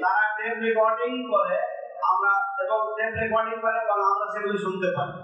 [0.02, 1.56] তারা টেপ রেকর্ডিং করে
[2.10, 2.32] আমরা
[2.64, 5.16] এবং টেপ রেকর্ডিং করে এবং আমরা সেগুলি শুনতে পারি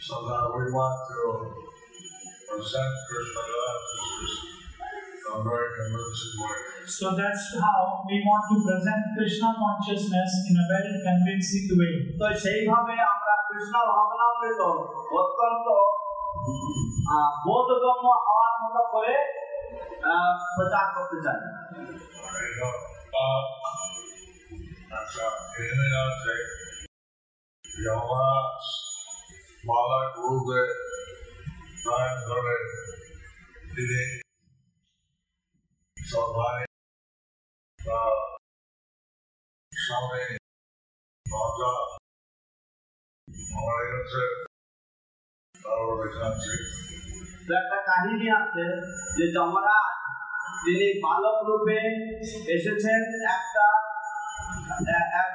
[0.00, 1.20] So that we want to
[2.48, 4.53] present Krishna consciousness
[6.90, 11.92] So that's how we want to present Krishna consciousness in a very convincing way.
[12.18, 14.60] তো সেইভাবে আমরা কৃষ্ণ ভাবনামৃত
[15.20, 15.66] অত্যন্ত
[17.10, 19.14] আহ, বোধগম্য হওয়ার মতো করে
[20.10, 21.38] আহ, প্রচার করতে চাই
[22.42, 22.72] You know,
[23.20, 23.42] uh,
[24.90, 25.28] that's a,
[25.62, 26.48] in the object,
[36.35, 36.65] সভায়
[37.79, 38.01] বা
[39.71, 40.21] সামনে
[41.25, 41.69] বার্তা
[43.55, 44.23] আমার কাছে
[47.55, 48.65] একটা কাহিনী আছে
[49.17, 49.95] যে যমরাজ
[50.63, 51.79] তিনি বালক রূপে
[52.55, 53.65] এসেছেন একটা
[55.13, 55.34] এক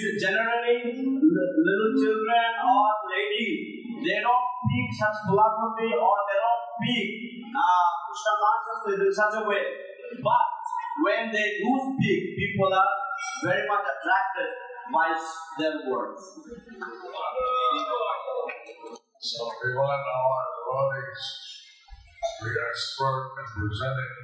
[0.05, 7.09] should generally little children or ladies they don't speak such philosophy or they don't speak
[7.49, 9.65] uh, Krishna consciousness in such a way.
[10.21, 10.53] But
[11.01, 12.93] when they do speak, people are
[13.49, 14.51] very much attracted
[14.93, 15.09] by
[15.59, 16.21] their words.
[19.25, 21.55] So we want our devotees
[22.43, 24.15] we expert in presenting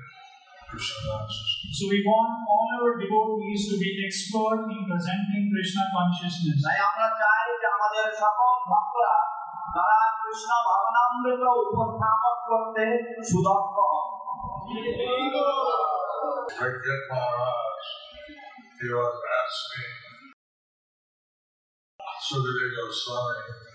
[0.71, 6.59] so we want all our devotees to be expert in presenting Krishna consciousness.
[6.67, 9.17] তাই আমরা চাই যে আমাদের সকল ভক্তরা
[9.77, 12.85] তারা কৃষ্ণ ভাবনামৃত উপস্থাপন করতে
[13.31, 14.07] সুদক্ষ হন
[16.61, 17.85] Ajahn Maharaj,
[18.79, 19.95] he was asking
[22.27, 23.70] Sukadev Goswami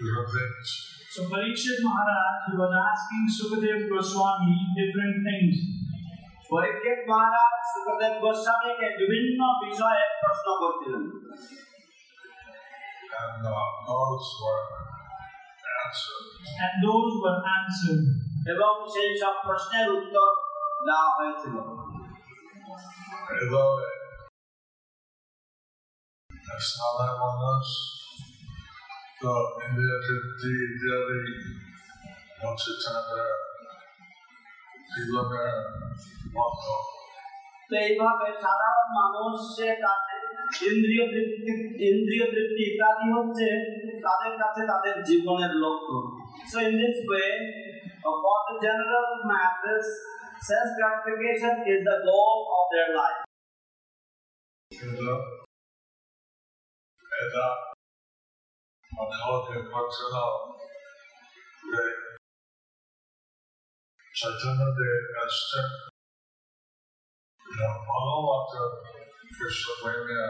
[0.00, 0.68] different things.
[1.14, 5.56] So Parikshit Maharaj he was asking Sukadev Goswami different things.
[6.50, 11.04] পরীক্ষিত মহারাজ সুখদেব গোস্বামীকে বিভিন্ন বিষয়ে প্রশ্ন করছিলেন
[13.22, 14.62] And uh, those were
[15.84, 16.26] answered.
[16.64, 18.04] And those were answered.
[18.52, 20.28] এবং সেই সব প্রশ্নের উত্তর
[20.86, 21.56] দেওয়া হয়েছিল
[23.30, 23.74] Although
[26.54, 27.08] as Nala
[29.21, 29.33] তো
[29.65, 31.25] ইংরেজি ইন্ডিয়ার এই
[32.39, 33.01] মানুষের ছাড়া
[34.93, 35.43] জীবনে
[36.35, 36.55] মত
[37.69, 40.15] তো এইভাবে সাধারণ মানুষের কাছে
[40.69, 41.51] ইন্দ্রিয় তৃপ্তি
[41.89, 43.47] ইন্দ্রিয় তৃপ্তি ইত্যাদি হচ্ছে
[44.05, 45.95] তাদের কাছে তাদের জীবনের লক্ষ্য।
[46.49, 47.27] So in this way
[48.21, 49.85] for the general masses
[50.47, 53.17] self gratification is the goal of their life
[58.91, 60.57] on the altar functional
[61.65, 61.91] way.
[64.13, 64.67] Chaitanya
[65.17, 65.69] Ashtak,
[67.45, 68.63] the Mahavata
[69.31, 70.25] Krishna Maya.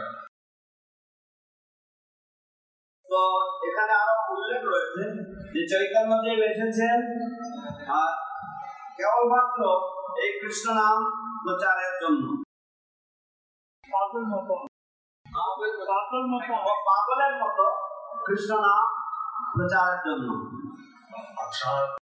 [3.06, 3.22] তো
[3.68, 5.04] এখানে আরও উল্লেখ রয়েছে
[5.52, 6.98] যে চৈতন্য দেব এসেছেন
[7.98, 8.12] আর
[8.98, 9.60] কেবলমাত্র
[10.22, 10.96] এই কৃষ্ণ নাম
[11.42, 12.24] প্রচারের জন্য
[13.84, 14.54] পাগলের মতো
[16.88, 17.66] পাগলের মতো
[18.27, 18.85] কৃষ্ণ নাম
[19.53, 20.29] প্রচারের জন্য
[21.43, 21.97] Acharya,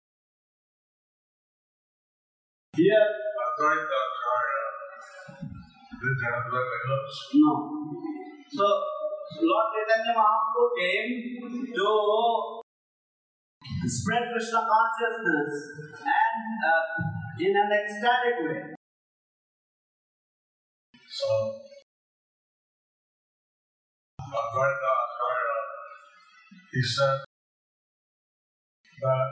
[2.74, 3.10] Here,
[3.46, 4.66] Advaita Acharya,
[6.02, 7.54] did have the lips, no.
[8.58, 8.66] So,
[9.50, 11.10] Lord Chaitanya Mahaprabhu came
[11.78, 11.90] to
[13.88, 15.52] spread Krishna consciousness
[16.20, 16.84] and uh,
[17.46, 18.62] in an ecstatic way.
[21.10, 21.30] so
[24.20, 25.35] Advaita Acharya,
[26.76, 27.18] he said
[29.04, 29.30] that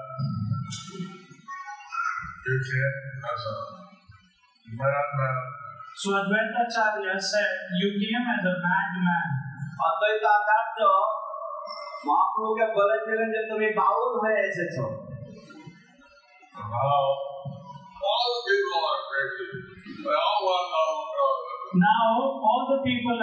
[2.45, 2.93] you can,
[3.31, 3.55] as a
[4.79, 5.37] madman,
[6.01, 9.27] So Advaita Acharya said, You came as a madman.
[9.87, 10.79] অদ্বৈত আচার্য
[12.07, 14.83] মহাপ্রভুকে বলেছিলেন যে তুমি বাউল হয়ে এসেছো
[16.59, 17.03] and now
[18.07, 19.47] all the people are crazy.
[20.03, 21.42] They all want love of
[21.82, 22.14] now
[22.48, 23.18] all the people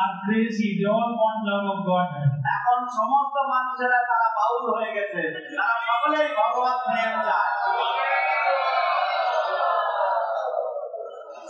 [0.00, 2.08] are crazy they all want love of God
[2.56, 5.22] এখন সমস্ত মানুষেরা তারা পাউল হয়ে গেছে।
[5.58, 7.52] তারা সকলেই ভগবান নিয়ে চায়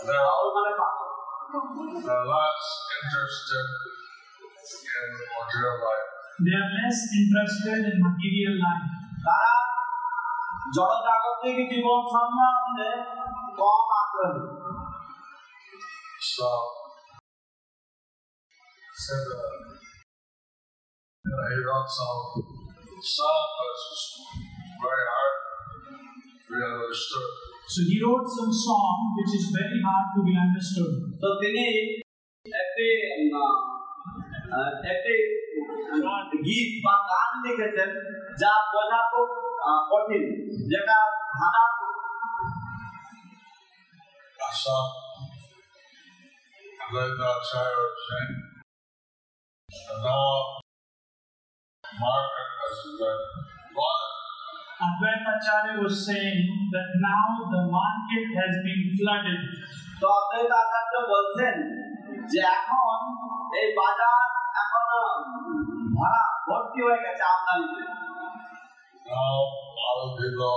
[0.07, 0.71] Now, the মানে
[2.31, 3.67] last interested
[4.97, 6.07] in material life.
[6.39, 8.87] They are less interested in material life.
[9.25, 9.53] তারা
[10.75, 12.91] জগৎ জাগতিক জীবন সম্বন্ধে
[13.59, 14.43] কম আগ্রহী।
[16.34, 16.48] So,
[18.94, 19.48] said uh,
[21.24, 22.22] he wrote some
[23.16, 23.86] song that's
[24.80, 25.36] very hard
[26.40, 27.30] to be understood.
[27.68, 30.92] So he wrote some song which is very hard to be understood.
[31.22, 31.64] তো তিনি
[32.46, 32.86] একটি
[33.18, 33.34] উম,
[34.56, 35.14] আহ, একটি
[36.46, 37.90] গীত বা গান লিখেছেন
[38.40, 39.28] যা বোঝা খুব
[39.68, 40.24] আহ, কঠিন
[40.70, 40.96] যেটা
[41.38, 41.64] ধারা
[44.64, 44.88] Some
[46.92, 48.34] led that child was saying,
[49.68, 50.58] and now
[51.84, 53.40] Margaret has been flooded.
[54.80, 56.40] Advaita Acharya was saying
[56.72, 59.40] that now the market has been flooded.
[60.00, 61.54] তো অদ্বৈত আচার্য বলছেন
[62.30, 62.98] যে এখন
[63.60, 64.22] এই বাজার
[64.62, 64.84] এখন
[65.96, 67.82] ভরা ভর্তি হয়ে গেছে আমদানিতে
[69.06, 69.36] Now
[69.82, 70.54] all the people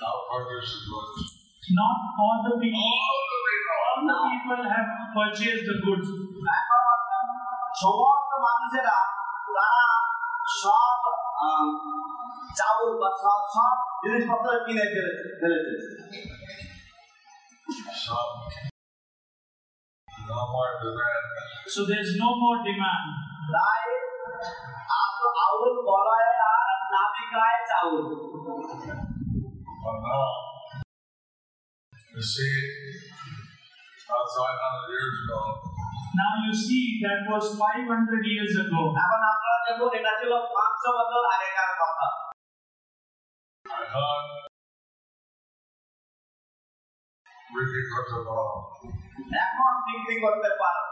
[0.00, 1.23] now purchase the goods.
[1.72, 3.78] Not all the people, All the people.
[3.84, 6.08] all the people have purchased the goods.
[6.54, 6.84] এখন
[7.82, 8.96] সমস্ত মানুষেরা
[9.56, 9.84] তারা
[10.62, 11.00] সব
[11.44, 11.66] আম,
[12.58, 15.74] চাউল বা সব সব জিনিসপত্র কিনে ফেলেছে ফেলেছে
[18.04, 18.32] Some
[20.30, 21.24] no more demand.
[21.66, 23.04] So there's no more demand.
[23.54, 23.82] তাই
[25.00, 28.04] আপ- আউল বলয় আর নাবিকায় চাউল
[29.82, 30.26] But now,
[32.14, 32.54] you see,
[34.04, 35.40] about 500 years ago,
[36.12, 38.82] Now you see that was 500 years ago.
[39.02, 42.06] এখন আপনারা দেখুন এটা ছিল পাঁচশো বছর আগেকার কথা
[43.64, 44.26] I thought
[47.54, 48.54] we could cut them off.
[49.44, 50.82] এখন বিক্রি করতে পারো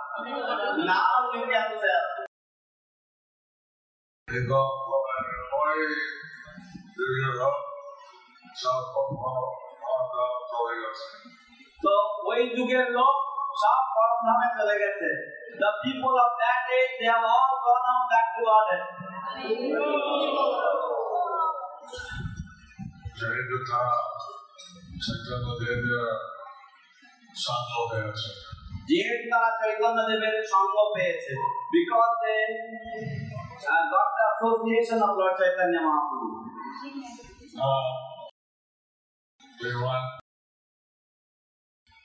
[0.88, 2.04] now you can sell
[4.28, 5.04] They go, well,
[5.52, 5.74] why
[6.96, 7.58] do you love
[10.62, 10.98] South of
[11.82, 11.92] তো
[12.30, 13.14] ওই যুগের লোক
[13.62, 15.08] সব পরমধামে চলে গেছে
[15.60, 18.80] the people of that age they have all gone on back to order
[23.18, 23.82] Jayagata,
[24.96, 26.02] Chaitanya Devya,
[27.36, 28.26] Santo Dance.
[28.88, 31.34] যেহেতু তারা চৈতন্য দেবের সঙ্গ পেয়েছে
[31.72, 32.36] because they
[33.92, 36.28] got the association of Lord Chaitanya Mahaprabhu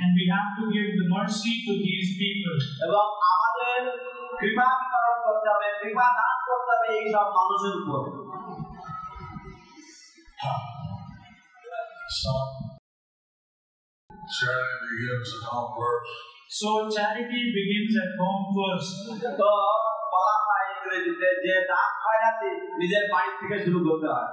[0.00, 2.58] And we have to give the mercy to these people.
[2.86, 3.80] এবং আমাদের
[4.40, 8.02] কৃপা বিতরণ করতে হবে কৃপা দান করতে হবে এই সব মানুষের উপর
[12.20, 12.60] Some
[14.36, 16.10] charity begins at home first.
[16.50, 18.92] So charity begins at home first.
[20.85, 24.29] তো বলা হয় ইংরেজিতে যে দান খয়রাতি নিজের বাড়ি থেকে শুরু করতে হয়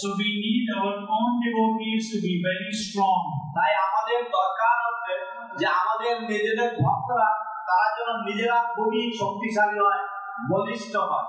[0.00, 3.20] So we need our own devotees to be very strong.
[3.56, 5.14] তাই আমাদের দরকার হচ্ছে
[5.60, 7.30] যে আমাদের নিজেদের ভক্তরা
[7.68, 10.02] তারা যেন নিজেরা খুবই শক্তিশালী হয়
[10.50, 11.28] বলিষ্ঠ হয়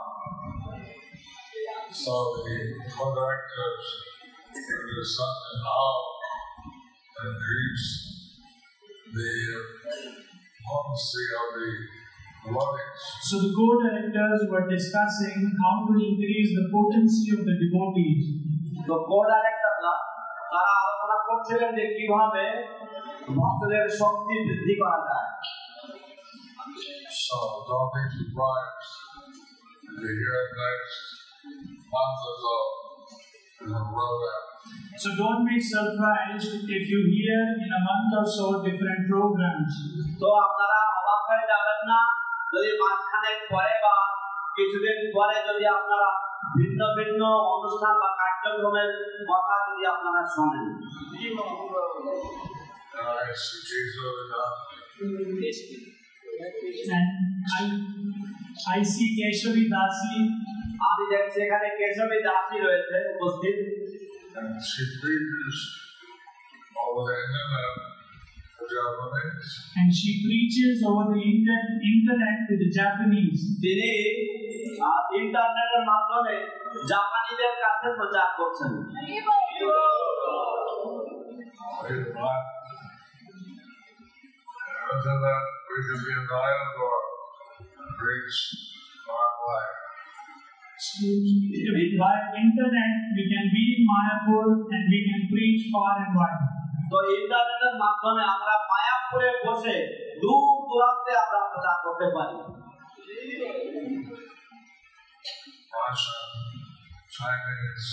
[2.03, 2.57] So the
[2.95, 3.85] co-directors
[4.89, 5.85] the sun and how
[7.19, 8.08] increase
[9.16, 9.32] the
[10.66, 11.68] potency of the
[12.44, 13.00] devotees.
[13.26, 18.24] So the co-directors were discussing how to increase the potency of the devotees.
[18.86, 19.94] তো বোর্ড ডাইরেক্টররা
[20.52, 22.44] তারা আলোচনা করছিলেন যে কিভাবে
[23.38, 25.30] ভক্তদের শক্তি বৃদ্ধি করা যায়
[27.24, 28.92] So don't be surprised
[29.88, 30.96] if you hear next
[31.92, 32.56] month or so
[33.62, 34.42] in a program.
[34.95, 39.71] So don't be surprised if you hear in a month or so different programs.
[40.19, 41.99] তো আপনারা অবাক হয়ে যাবেন না
[42.53, 43.95] যদি মাঝখানে পরে বা
[44.57, 46.09] কিছুদিন পরে যদি আপনারা
[46.57, 47.21] ভিন্ন ভিন্ন
[47.53, 48.91] অনুষ্ঠান বা কার্যক্রমের
[49.29, 50.67] কথা যদি আপনারা শোনেন
[52.97, 53.19] uh,
[60.89, 63.57] আমি দেখছি এখানে কেশবী দাসী রয়েছে উপস্থিত
[64.38, 65.58] and she preaches
[66.84, 67.72] over the internet
[68.56, 69.48] for Japanese.
[69.78, 73.40] and she preaches over the internet, internet to the Japanese.
[73.62, 73.90] তিনি
[74.88, 76.36] আহ, ইন্টারনেটের মাধ্যমে
[76.92, 78.72] জাপানিদের কাছে প্রচার করছেন
[81.84, 82.44] we want.
[84.92, 86.96] Until then, we can be in Mayapur,
[88.04, 88.38] reach
[89.14, 89.77] our life.
[91.96, 96.42] By internet, we can be in Mayapur and we can preach far and wide.
[96.90, 99.76] তো ইন্টারনেটের মাধ্যমে আমরা মায়াপুরে বসে
[100.22, 102.38] দূর দূরান্তে আমরা প্রচার করতে পারি
[105.84, 106.18] Russia,
[107.16, 107.86] Chinese,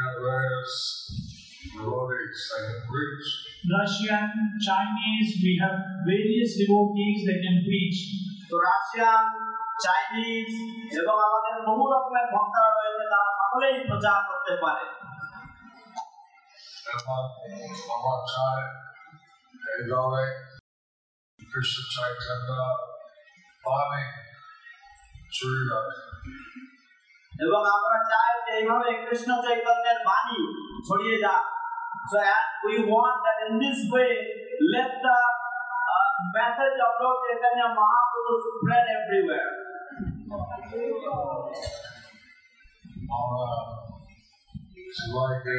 [0.00, 0.72] and various
[1.72, 3.26] devotees that can preach.
[3.70, 4.26] Russian,
[4.68, 7.98] Chinese, we have various devotees that can preach.
[8.50, 9.24] তো রাশিয়ান
[9.84, 10.50] চাইনিজ
[11.00, 14.86] এবং আমাদের বহু রকমের ভক্তরা রয়েছে তারা সকলেই প্রচার করতে পারে
[16.90, 17.28] And one,
[17.92, 18.70] one more time,
[19.74, 20.26] Adore,
[21.38, 22.62] Krishna Chaitanya,
[23.64, 24.02] Bani,
[25.34, 25.80] Churida,
[27.44, 30.38] এবং আমরা চাই যে এইভাবে কৃষ্ণ চৈতন্যের বাণী
[30.86, 31.44] ছড়িয়ে যাক
[32.10, 34.12] So and we want that in this way,
[34.74, 35.18] let the
[35.92, 39.50] uh, message of Lord Chaitanya Mahaprabhu spread everywhere.
[44.97, 45.57] সবাইকে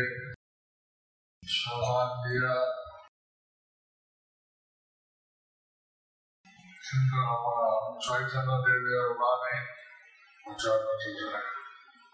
[1.42, 2.56] সবার দেয়া
[6.82, 7.68] সুন্দর আমরা
[8.00, 9.54] চৈতন্য দেবের মানে
[10.44, 10.78] প্রচার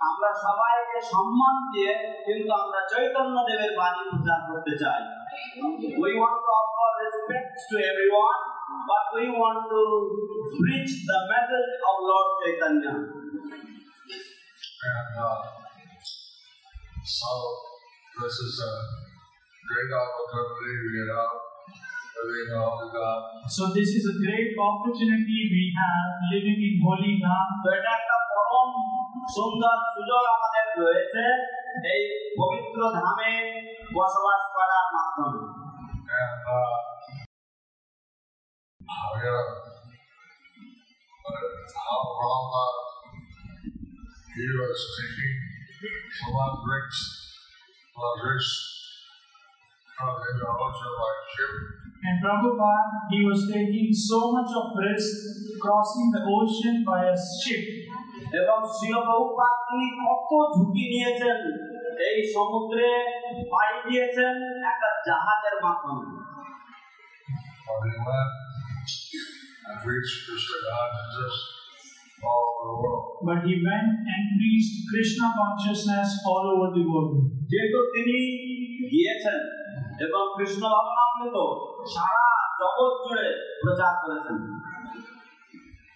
[0.01, 1.93] আমরা সবাইকে সম্মান দিয়ে
[2.27, 5.03] কিন্তু আমরা চৈতন্য দেবের বাণী প্রচার করতে চাই
[6.01, 8.39] we want to offer respect to everyone
[8.90, 9.82] but we want to
[10.54, 12.96] preach the message of lord chaitanya
[14.78, 15.42] And uh,
[17.04, 17.30] so
[18.16, 18.74] this is a
[19.66, 21.34] great opportunity we have
[22.18, 23.22] living all the God.
[23.50, 27.48] So this is a great opportunity we have living in Holy Dham.
[27.64, 28.70] তো এটা একটা পরম
[29.36, 31.26] সুন্দর সুযোগ আমাদের রয়েছে
[31.94, 32.02] এই
[32.40, 33.34] পবিত্র ধামে
[33.98, 35.42] বসবাস করার মাধ্যমে
[38.82, 39.50] And uh, we have
[41.26, 41.44] uh,
[41.76, 42.66] how Rama
[44.38, 45.34] he was taking
[46.14, 46.98] so much rich,
[47.98, 48.50] was rich
[49.98, 51.54] from the ocean like ship.
[52.06, 55.10] And Prabhupada, he was taking so much of risk
[55.58, 57.66] crossing the ocean by a ship.
[58.42, 61.40] এবং শিলপ্রভুপাদ তিনি কত ঝুঁকি নিয়েছেন
[62.08, 62.88] এই সমুদ্রে
[63.52, 64.36] পাড়ি দিয়েছেন
[64.72, 66.06] একটা জাহাজের মাধ্যমে
[67.68, 68.41] When he went
[69.68, 71.36] and reached Krishna consciousness
[72.24, 73.04] all over the world.
[73.28, 77.14] But he went and preached Krishna consciousness all over the world.
[77.52, 78.18] যেহেতু তিনি
[78.92, 79.40] গিয়েছেন
[80.06, 81.38] এবং কৃষ্ণ ভাবনামৃত
[81.94, 82.26] সারা
[82.60, 83.28] জগৎ জুড়ে
[83.62, 84.40] প্রচার করেছেন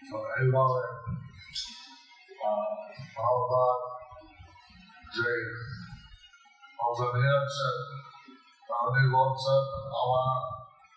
[0.10, 0.88] So everybody,
[2.44, 2.82] uh,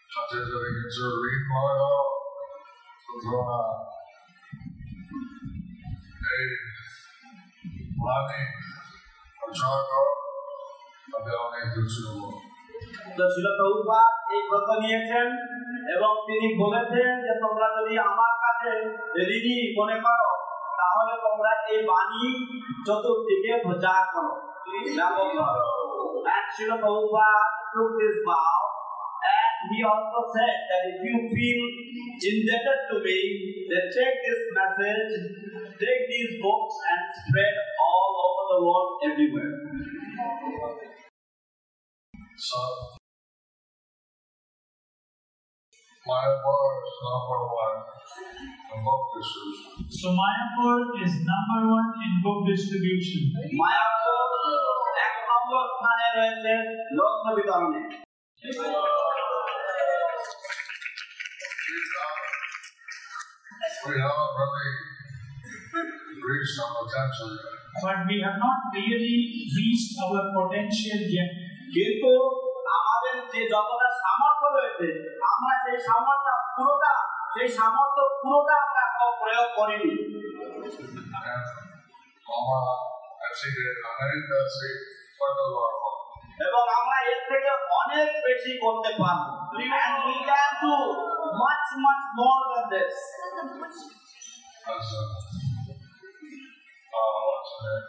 [0.09, 1.81] 하제적인 저를 인과하여
[14.29, 15.27] এই ব্রত নিয়েছেন
[15.95, 18.71] এবং তিনি বলেছেন যে তোমরা যদি আমার কাছে
[19.21, 20.31] ঋণী মনে করো
[20.77, 22.25] তাহলে তোমরা এই বাণী
[22.87, 24.33] চতুর্দিকে প্রচার করো।
[24.79, 24.99] ছিল
[26.55, 28.68] Srila Prabhupada took this vow
[29.70, 31.62] he also said that if you feel
[32.20, 33.18] indebted to me,
[33.70, 35.12] then take this message,
[35.80, 39.54] take these books and spread all over the world everywhere.
[42.36, 42.58] So,
[46.04, 47.78] my word is number one
[48.76, 49.88] in book distribution.
[49.88, 53.22] So Mayapur is number one in book distribution.
[53.60, 54.18] Mayapur
[55.06, 56.52] এক নম্বর স্থানে রয়েছে
[56.96, 57.82] গ্রন্থ বিতরণে
[63.79, 64.75] We haven't really
[66.19, 67.55] reached our potential yet.
[67.75, 69.17] But we have not really
[69.49, 71.31] reached our potential yet.
[71.75, 72.11] কিন্তু
[72.77, 74.87] আমাদের যে যতটা সামর্থ্য রয়েছে
[75.31, 76.93] আমরা সেই সামর্থ্য পুরোটা
[77.33, 78.83] সেই সামর্থ্য পুরোটা আমরা
[79.19, 79.93] প্রয়োগ করিনি.
[86.45, 89.23] এবং আমরা এর থেকে অনেক বেশি করতে পারব
[91.28, 92.94] and we can do much much more than this
[94.64, 95.04] That's uh,
[96.94, 97.88] uh, what's the name?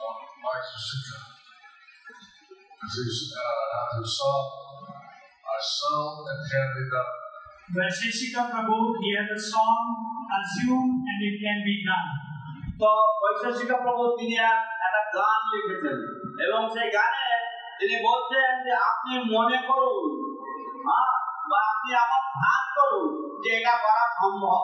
[0.00, 1.18] Uh, Mike Sika.
[2.90, 4.44] He's, uh, his son,
[5.46, 7.12] I sell and can be done.
[7.70, 9.84] Vaisheshika Prabhu, he has a song,
[10.30, 12.08] Assume and it can be done.
[12.80, 12.90] তো
[13.22, 15.96] বৈশেষিক প্রভু তিনি এক- একটা গান লিখেছেন
[16.44, 17.23] এবং সেই গানে
[17.79, 20.05] তিনি বলছেন যে আপনি মনে করুন
[21.49, 23.07] বা আপনি আমার ধ্যান করুন
[23.41, 24.61] যে এটা করা সম্ভব.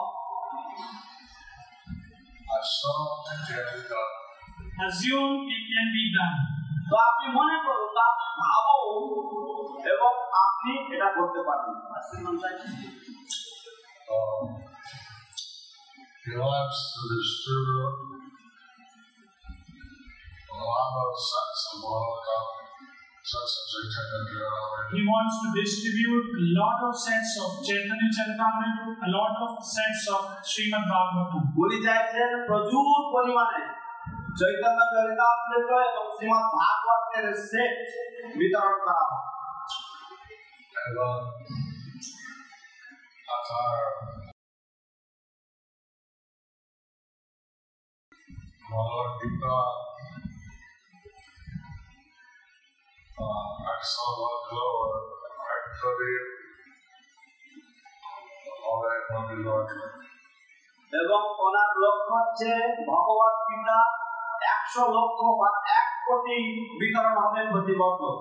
[4.84, 6.38] Assume it can be done.
[6.88, 9.04] তো আপনি মনে করুন বা আপনি ভাবুন
[9.92, 10.12] এবং
[10.44, 11.76] আপনি এটা করতে পারবেন
[16.22, 16.30] to
[21.82, 22.61] lot of
[24.89, 30.03] He wants to distribute a lot of sets of Chaitanya Charitamrita, a lot of sets
[30.07, 31.43] of Srimad Bhagavatam.
[31.61, 33.61] উনি চাইছেন প্রচুর পরিমাণে
[34.39, 37.77] চৈতন্য চরিতামৃত এবং শ্রীমৎ ভাগবতের সেট
[38.39, 39.25] বিতরণ করা হয়
[40.89, 41.11] এবং
[43.37, 43.77] আপনার
[53.14, 54.56] ভগবদ্গীতা একশো লাগল
[55.56, 56.10] একশোটি
[58.72, 59.80] অনেক নদী লাগল
[60.92, 62.52] এবং ওনার লক্ষ্য হচ্ছে
[62.90, 63.78] ভগবত গীতা
[64.54, 65.48] একশো লক্ষ বা
[65.78, 66.38] এক কোটি
[66.80, 68.14] বিতরণ হবে প্রতি বছর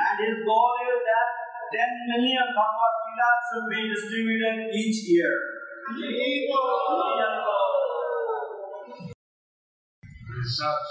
[0.00, 1.28] and his goal is that
[1.72, 5.32] 10 million Bhagavad Gita should be distributed each year.
[10.40, 10.90] research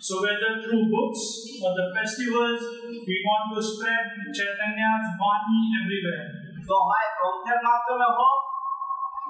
[0.00, 1.22] So whether through books
[1.60, 2.60] or the festivals,
[3.06, 6.24] we want to spread Chaitanya's Vani everywhere.
[6.68, 8.38] তো হয় গ্রন্থের মাধ্যমে হোক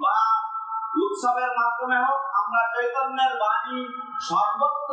[0.02, 0.16] বা
[1.02, 3.78] উৎসবের মাধ্যমে হোক আমরা চৈতন্যের বাণী
[4.28, 4.92] সর্বত্র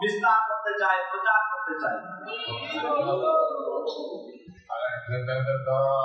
[0.00, 1.96] বিস্তার করতে চাই প্রচার করতে চাই
[5.12, 6.00] And then the Dara,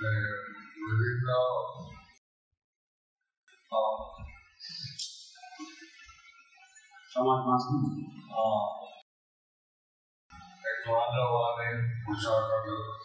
[0.00, 0.10] the
[0.90, 1.28] বিভিন্ন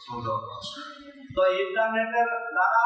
[0.06, 0.80] সুযোগ আছে
[1.36, 2.86] তো ইন্টারনেটের দ্বারা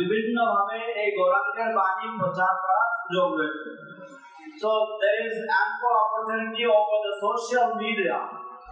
[0.00, 3.70] বিভিন্ন ভাবে এই গৌরাঙ্গের বাণী প্রচার করার সুযোগ রয়েছে
[4.56, 4.70] So
[5.00, 8.18] there is ample opportunity over the social media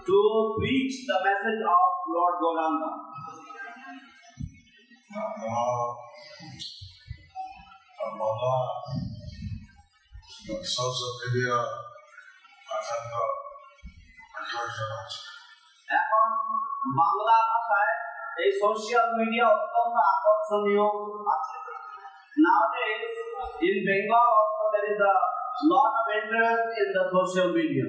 [0.06, 0.18] to
[0.56, 2.90] preach the message of Lord Gauranga.
[5.40, 5.98] Now,
[10.77, 11.55] social media
[12.67, 13.13] অত্যন্ত
[14.39, 15.21] আকর্ষণ আছে
[15.89, 16.27] এখন
[16.99, 17.93] বাংলা ভাষায়
[18.43, 20.85] এই সোশ্যাল মিডিয়া অত্যন্ত আকর্ষণীয়
[21.35, 21.57] আছে
[22.37, 23.17] Nowadays,
[23.59, 25.15] in Bengal also there is a
[25.65, 27.87] lot of interest in the social media.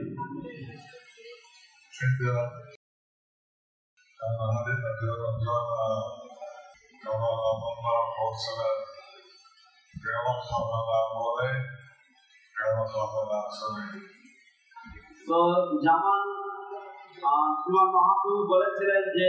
[4.41, 4.77] আমাদের
[15.29, 15.39] তো
[17.29, 19.29] আহ, শ্রীমান মহাপ্রভু বলেছিলেন যে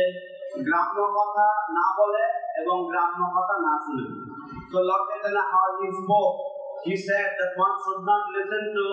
[0.68, 1.46] গ্রাম্য কথা
[1.78, 2.24] না বলে
[2.62, 4.06] এবং গ্রাম্য কথা না শুনে
[4.72, 6.36] তো Lord Chaitanya how he spoke
[6.86, 8.86] he said that one should not listen to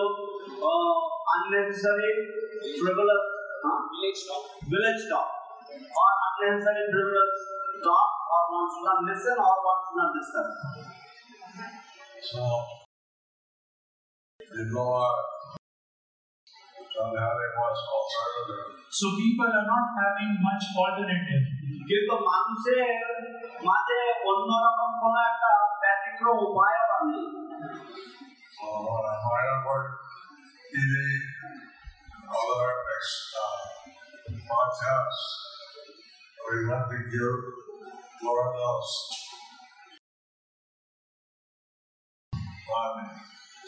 [0.63, 0.95] uh,
[1.33, 2.11] unnecessary
[2.79, 3.27] frivolous
[3.63, 3.79] huh?
[3.93, 5.27] village talk village talk
[5.95, 7.35] or unnecessary frivolous
[7.85, 10.49] talk or one should not listen or one should not discuss
[12.23, 12.43] So,
[14.52, 14.84] people
[17.02, 18.64] are not having much alternative.
[18.90, 21.44] So people are not having much alternative.
[21.88, 22.88] কিন্তু মানুষের
[23.68, 24.00] মাঝে
[24.30, 25.50] অন্যরকম কোন একটা
[25.82, 27.24] ব্যতিক্রম উপায় বা নেই
[28.58, 29.84] So, when I find out what
[30.72, 30.92] TV,
[32.32, 32.72] other
[33.44, 33.58] uh,
[34.50, 35.22] podcasts,
[36.46, 37.38] we want to give
[38.22, 38.90] Lord knows.
[42.68, 43.08] Money.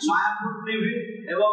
[0.08, 0.94] Mayapur TV
[1.34, 1.52] এবং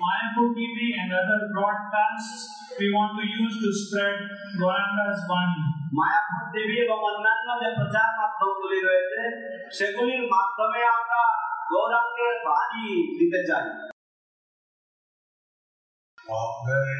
[0.00, 2.32] Mayapur TV and other broadcasts
[2.80, 4.16] we want to use to spread
[4.56, 5.62] Gauranga's Vani.
[5.98, 9.22] Mayapur TV এবং অন্যান্য যে প্রচার মাধ্যমগুলি রয়েছে
[9.78, 11.22] সেগুলির মাধ্যমে আমরা
[11.70, 12.86] গৌরাঙ্গের বাণী
[13.18, 13.66] দিতে চাই
[16.18, 16.92] Bombay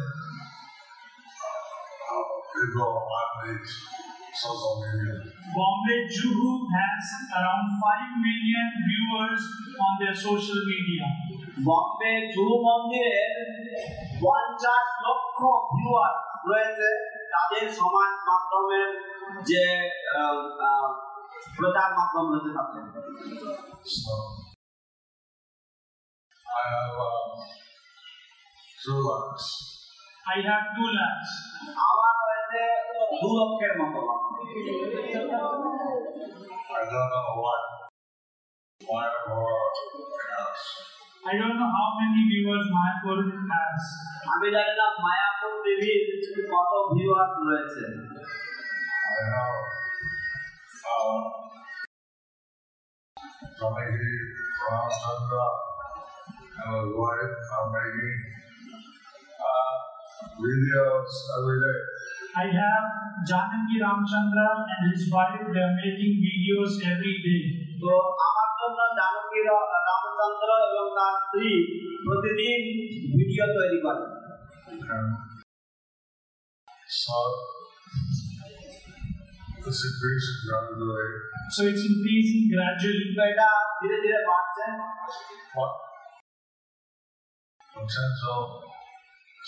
[2.03, 3.73] uh, people on these
[4.33, 5.15] social media.
[5.51, 9.41] Bombay Juhu has around 5 million viewers
[9.77, 11.05] on their social media.
[11.67, 13.29] Bombay Juhu মন্দিরের
[14.23, 15.39] পঞ্চাশ লক্ষ
[15.71, 16.13] ভিউয়ার
[16.49, 16.89] রয়েছে
[17.33, 18.89] তাদের সমাজ মাধ্যমের
[19.49, 19.63] যে
[20.15, 20.37] আহ,
[20.67, 20.87] আহ,
[21.57, 22.83] প্রচার মাধ্যম রয়েছে তাদের
[23.95, 24.13] So
[26.45, 27.19] I have uh,
[28.85, 29.45] two lakhs.
[30.25, 31.31] I have 2 lakhs.
[31.87, 32.61] আমার রয়েছে
[33.21, 34.01] দু লক্ষের মতো
[36.73, 37.61] I don't know what
[38.81, 39.57] why more
[40.31, 40.61] has.
[41.23, 43.17] I don't know how many viewers Mayapur
[43.51, 43.81] has.
[44.33, 46.01] আমি জানি না মায়াপুর টিভির
[46.51, 47.83] কত ভিউয়ার রয়েছে
[49.13, 49.51] I know
[50.91, 51.19] uh,
[53.57, 54.11] Janaki
[54.63, 55.47] Ramchandra
[56.57, 58.44] and his wife are making uh,
[60.39, 61.79] videos every day.
[62.33, 62.85] I have
[63.29, 67.41] Janaki Ramchandra and his wife, they are making videos every day.
[67.81, 67.91] তো
[68.27, 71.49] আমার জন্য জানকী রা- রামচন্দ্র এবং তার স্ত্রী
[72.05, 72.61] প্রতিদিন
[73.17, 74.03] ভিডিও তৈরি করে
[74.93, 75.09] And
[77.01, 77.17] so
[79.63, 81.11] this increases gradually.
[81.53, 83.07] So it's increasing gradually.
[83.17, 83.47] তো এটা
[83.79, 84.65] ধীরে ধীরে বাড়ছে
[85.55, 85.73] What
[87.75, 88.41] potential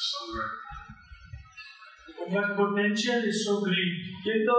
[0.10, 0.56] so great.
[2.34, 3.94] But potential is so great.
[4.26, 4.56] কিন্তু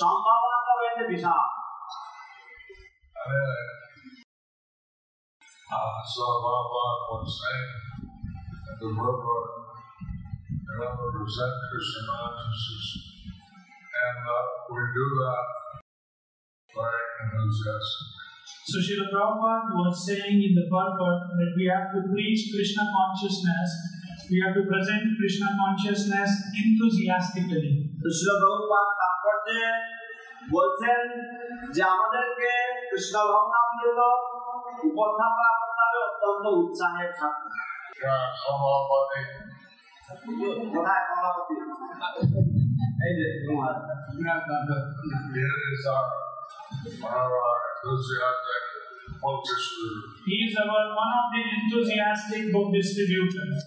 [0.00, 1.42] সম্ভাবনাটা রয়েছে বিশাল
[3.24, 3.64] Anyway,
[5.76, 7.70] uh, so Baba was saying
[8.64, 9.40] that the river,
[10.64, 12.86] you know, represent Krishna consciousness.
[14.04, 15.46] And uh, we do that
[16.76, 18.08] very enthusiastic.
[18.68, 23.70] So Srila Prabhupada was saying in the purport that we have to preach Krishna consciousness,
[24.30, 26.30] we have to present Krishna consciousness
[26.62, 27.72] enthusiastically.
[28.02, 29.60] তো শিল প্রভুপাদ তাৎপর্যে
[30.54, 31.00] বলছেন
[31.74, 32.50] যে আমাদেরকে
[32.88, 34.06] কৃষ্ণ ভগবানগুলো
[34.88, 37.44] উপস্থাপনা করতে হবে অত্যন্ত উৎসাহের সাথে
[38.04, 39.22] Yeah, Kamapati,
[40.74, 41.54] কোথায় কমলাপতি
[43.06, 43.74] এই যে তোমার
[45.36, 46.06] it is our,
[47.00, 48.64] one of our enthusiastic
[49.21, 50.03] focus group.
[50.25, 53.59] He is our one of the enthusiastic book distributors.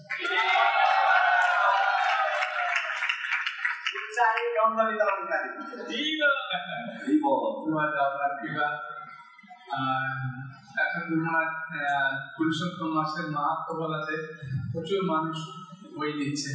[12.37, 14.15] Purushottam মাসের মাহাত্ম বলাতে
[14.71, 15.37] প্রচুর মানুষ
[15.95, 16.51] বই নিচ্ছে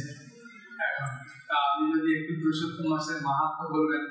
[0.87, 1.11] এখন
[1.59, 4.03] আপনি যদি একটু পুরুষোত্তম মাসের মাহাত্ম বলবেন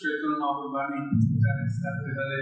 [0.00, 0.42] চৈতন্য
[0.74, 1.00] বাণী
[1.42, 2.38] তাহলে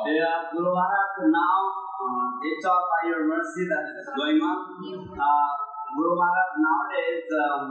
[0.00, 1.56] There are Maharaj, now,
[2.00, 4.58] uh, it's all by your mercy that is going on.
[5.12, 5.50] Uh,
[5.92, 7.62] Maharaj, nowadays, um,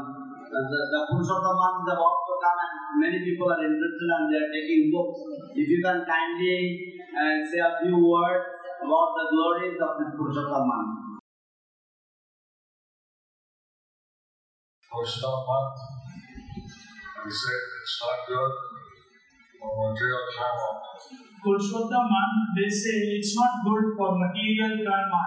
[0.45, 4.51] the, the month, is about to come and many people are interested and they are
[4.53, 5.17] taking books.
[5.57, 10.65] If you can kindly uh, say a few words about the glories of this Purushottam.
[10.69, 11.09] month.
[17.24, 18.54] First of month, we say it's not good
[19.58, 20.74] for material travel.
[21.40, 25.24] Purushottam month, they say it's not good for material karma.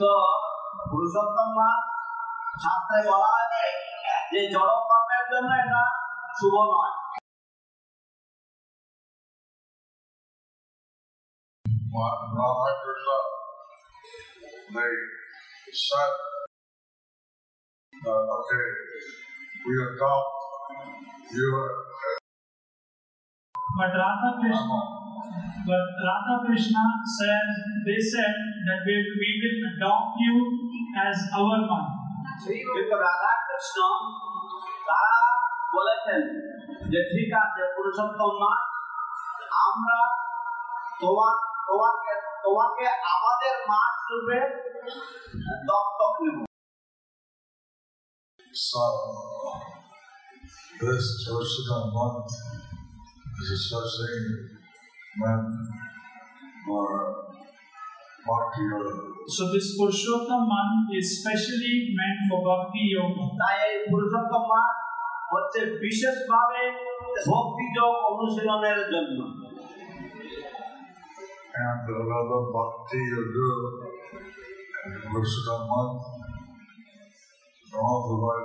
[0.00, 0.12] তো
[0.90, 1.84] পুরুষোত্তম মাস
[2.62, 3.64] শাস্ত্রে বলা হয়েছে
[4.32, 5.82] যে জড় কর্মের জন্য এটা
[6.38, 6.94] শুভ নয়
[12.36, 13.18] Ramakrishna,
[14.74, 14.92] they
[15.72, 16.14] said,
[17.94, 18.66] uh, okay,
[19.64, 20.39] we adopt you as
[23.76, 24.80] But Radha Krishna, Rama.
[25.66, 27.48] but Radha Krishna says
[27.84, 28.34] they said
[28.66, 30.36] that we, we will adopt you
[30.98, 31.88] as our one.
[32.74, 33.78] কিন্তু রাধা কৃষ্ণ
[34.86, 35.18] তারা
[35.76, 36.22] বলেছেন
[36.92, 38.62] যে ঠিক আছে পুরুষোত্তম মাস
[39.66, 39.98] আমরা
[41.00, 41.34] তোমার
[41.68, 42.12] তোমাকে
[42.44, 44.40] তোমাকে আমাদের মাস রূপে
[45.68, 46.38] দত্তক নেব
[48.66, 48.82] So,
[50.81, 52.31] this Varshagan month
[53.41, 54.17] is especially
[55.17, 55.53] meant
[56.65, 56.87] for
[58.27, 59.11] bhakti yoga.
[59.27, 63.25] So this Purushottam month is specially meant for Bhakti Yoga.
[63.41, 64.75] তাই এই পুরুষোত্তম মাস
[65.33, 66.61] হচ্ছে বিশেষভাবে
[67.31, 69.19] ভক্তিযোগ অনুশীলনের জন্য
[71.63, 73.47] And another bhakti Yoga you do
[74.87, 76.30] in
[77.71, 78.35] By.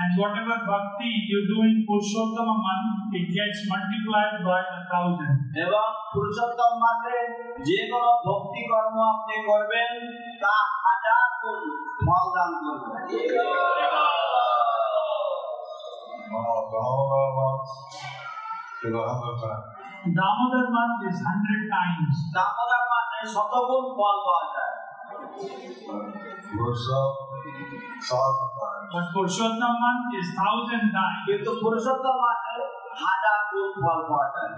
[0.00, 5.36] And whatever bhakti you do in Purushottama month, it gets multiplied by a thousand.
[5.64, 7.16] এবং পুরুষোত্তম মাসে
[7.68, 9.90] যে কোনো ভক্তি কর্ম আপনি করবেন
[10.42, 11.60] তা হাজার গুণ
[12.04, 12.98] ফল দান করবে
[16.30, 16.60] Uh,
[18.84, 18.94] is
[19.42, 19.68] times.
[20.18, 22.14] Damodar month is hundred times.
[22.36, 24.77] Damodar মাসে শতগুণ ফল পাওয়া যায়.
[28.93, 31.19] But Purushottam month is thousand times.
[31.27, 32.53] কিন্তু পুরুষোত্তম মাসে
[33.03, 34.51] হাজার গুণ ফল পাওয়া যায়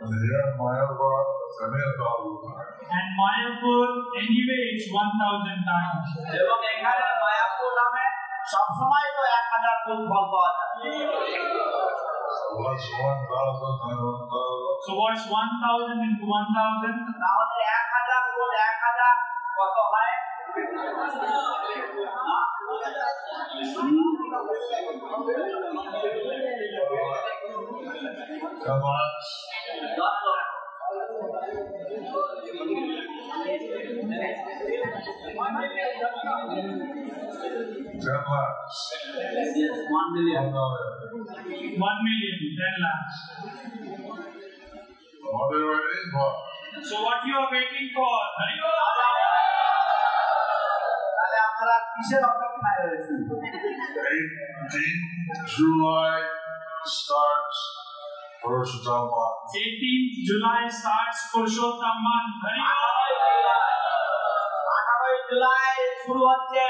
[0.00, 2.70] And here in Mayapur, it's only a thousand times.
[2.96, 3.86] And Mayapur
[4.22, 6.04] anyway it's one thousand times.
[6.40, 8.04] এবং এখানে মায়াপুর নামে
[8.52, 10.68] সবসময় তো এক হাজার গুণ ফল পাওয়া যায়
[12.38, 14.72] So what's one thousand times one thousand?
[14.84, 16.96] So what's one thousand into one thousand?
[17.22, 17.84] তাহলে এক
[18.52, 19.12] হাজার গুণ এক হাজার
[19.58, 20.14] কত হয়
[28.64, 29.08] Come on.
[29.98, 30.48] দশ লক্ষ।
[37.98, 38.78] Ten lakhs.
[39.56, 40.44] Yes, one million.
[40.52, 41.80] One million.
[41.88, 43.16] One million, ten lakhs.
[45.34, 46.30] What are you waiting for?
[46.80, 48.16] So what you are waiting for?
[48.38, 48.76] Hari Bol.
[51.16, 53.18] তাহলে আপনারা কিসের অপেক্ষায় রয়েছেন
[54.08, 55.04] 18th
[55.54, 56.16] July
[56.98, 57.58] starts
[58.42, 59.38] first of month.
[59.56, 62.32] 18th July starts Purushottam month.
[62.44, 62.88] Hari Bol.
[64.76, 65.74] আঠারোই জুলাই
[66.04, 66.64] শুরু হচ্ছে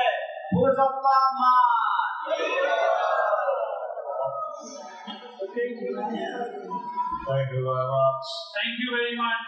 [0.52, 1.68] পুরুষোত্তম মাস
[7.33, 8.25] Thank you very much.
[8.53, 9.41] Thank you very much.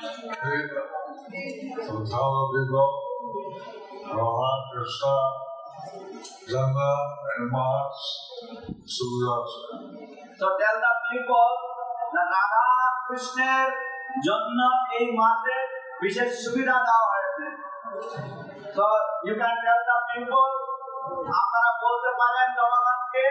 [0.98, 2.90] The people,
[4.10, 5.16] Rohan Krishna,
[6.50, 6.92] Jana
[7.30, 8.02] and Mars,
[8.90, 9.86] Suryasana.
[10.34, 11.50] So tell the people
[12.10, 12.66] that Radha
[13.08, 13.70] কৃষ্ণের
[14.28, 14.60] জন্য
[14.98, 15.58] এই মাসে
[16.02, 17.46] বিশেষ সুবিধা দেওয়া হয়েছে
[18.76, 18.86] So
[19.28, 20.50] you can tell the people
[21.40, 23.26] আপনারা বলতে পারেন জনগণকে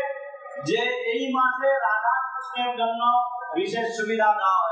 [0.69, 0.83] যে
[1.15, 3.03] এই মাসে রাধা কৃষ্ণের জন্য
[3.57, 4.69] विशेष सुविधा ना हो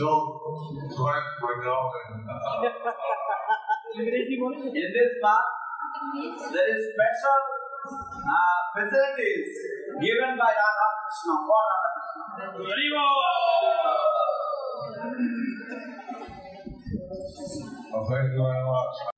[0.00, 0.10] जो
[0.94, 1.18] थोड़ा
[3.98, 5.46] in this park
[6.54, 7.40] there is special
[8.36, 9.50] uh, facilities
[10.00, 11.34] given by Radha Krishna.
[11.46, 11.88] For Radha
[12.56, 13.04] Krishna.
[17.98, 19.17] Okay, you are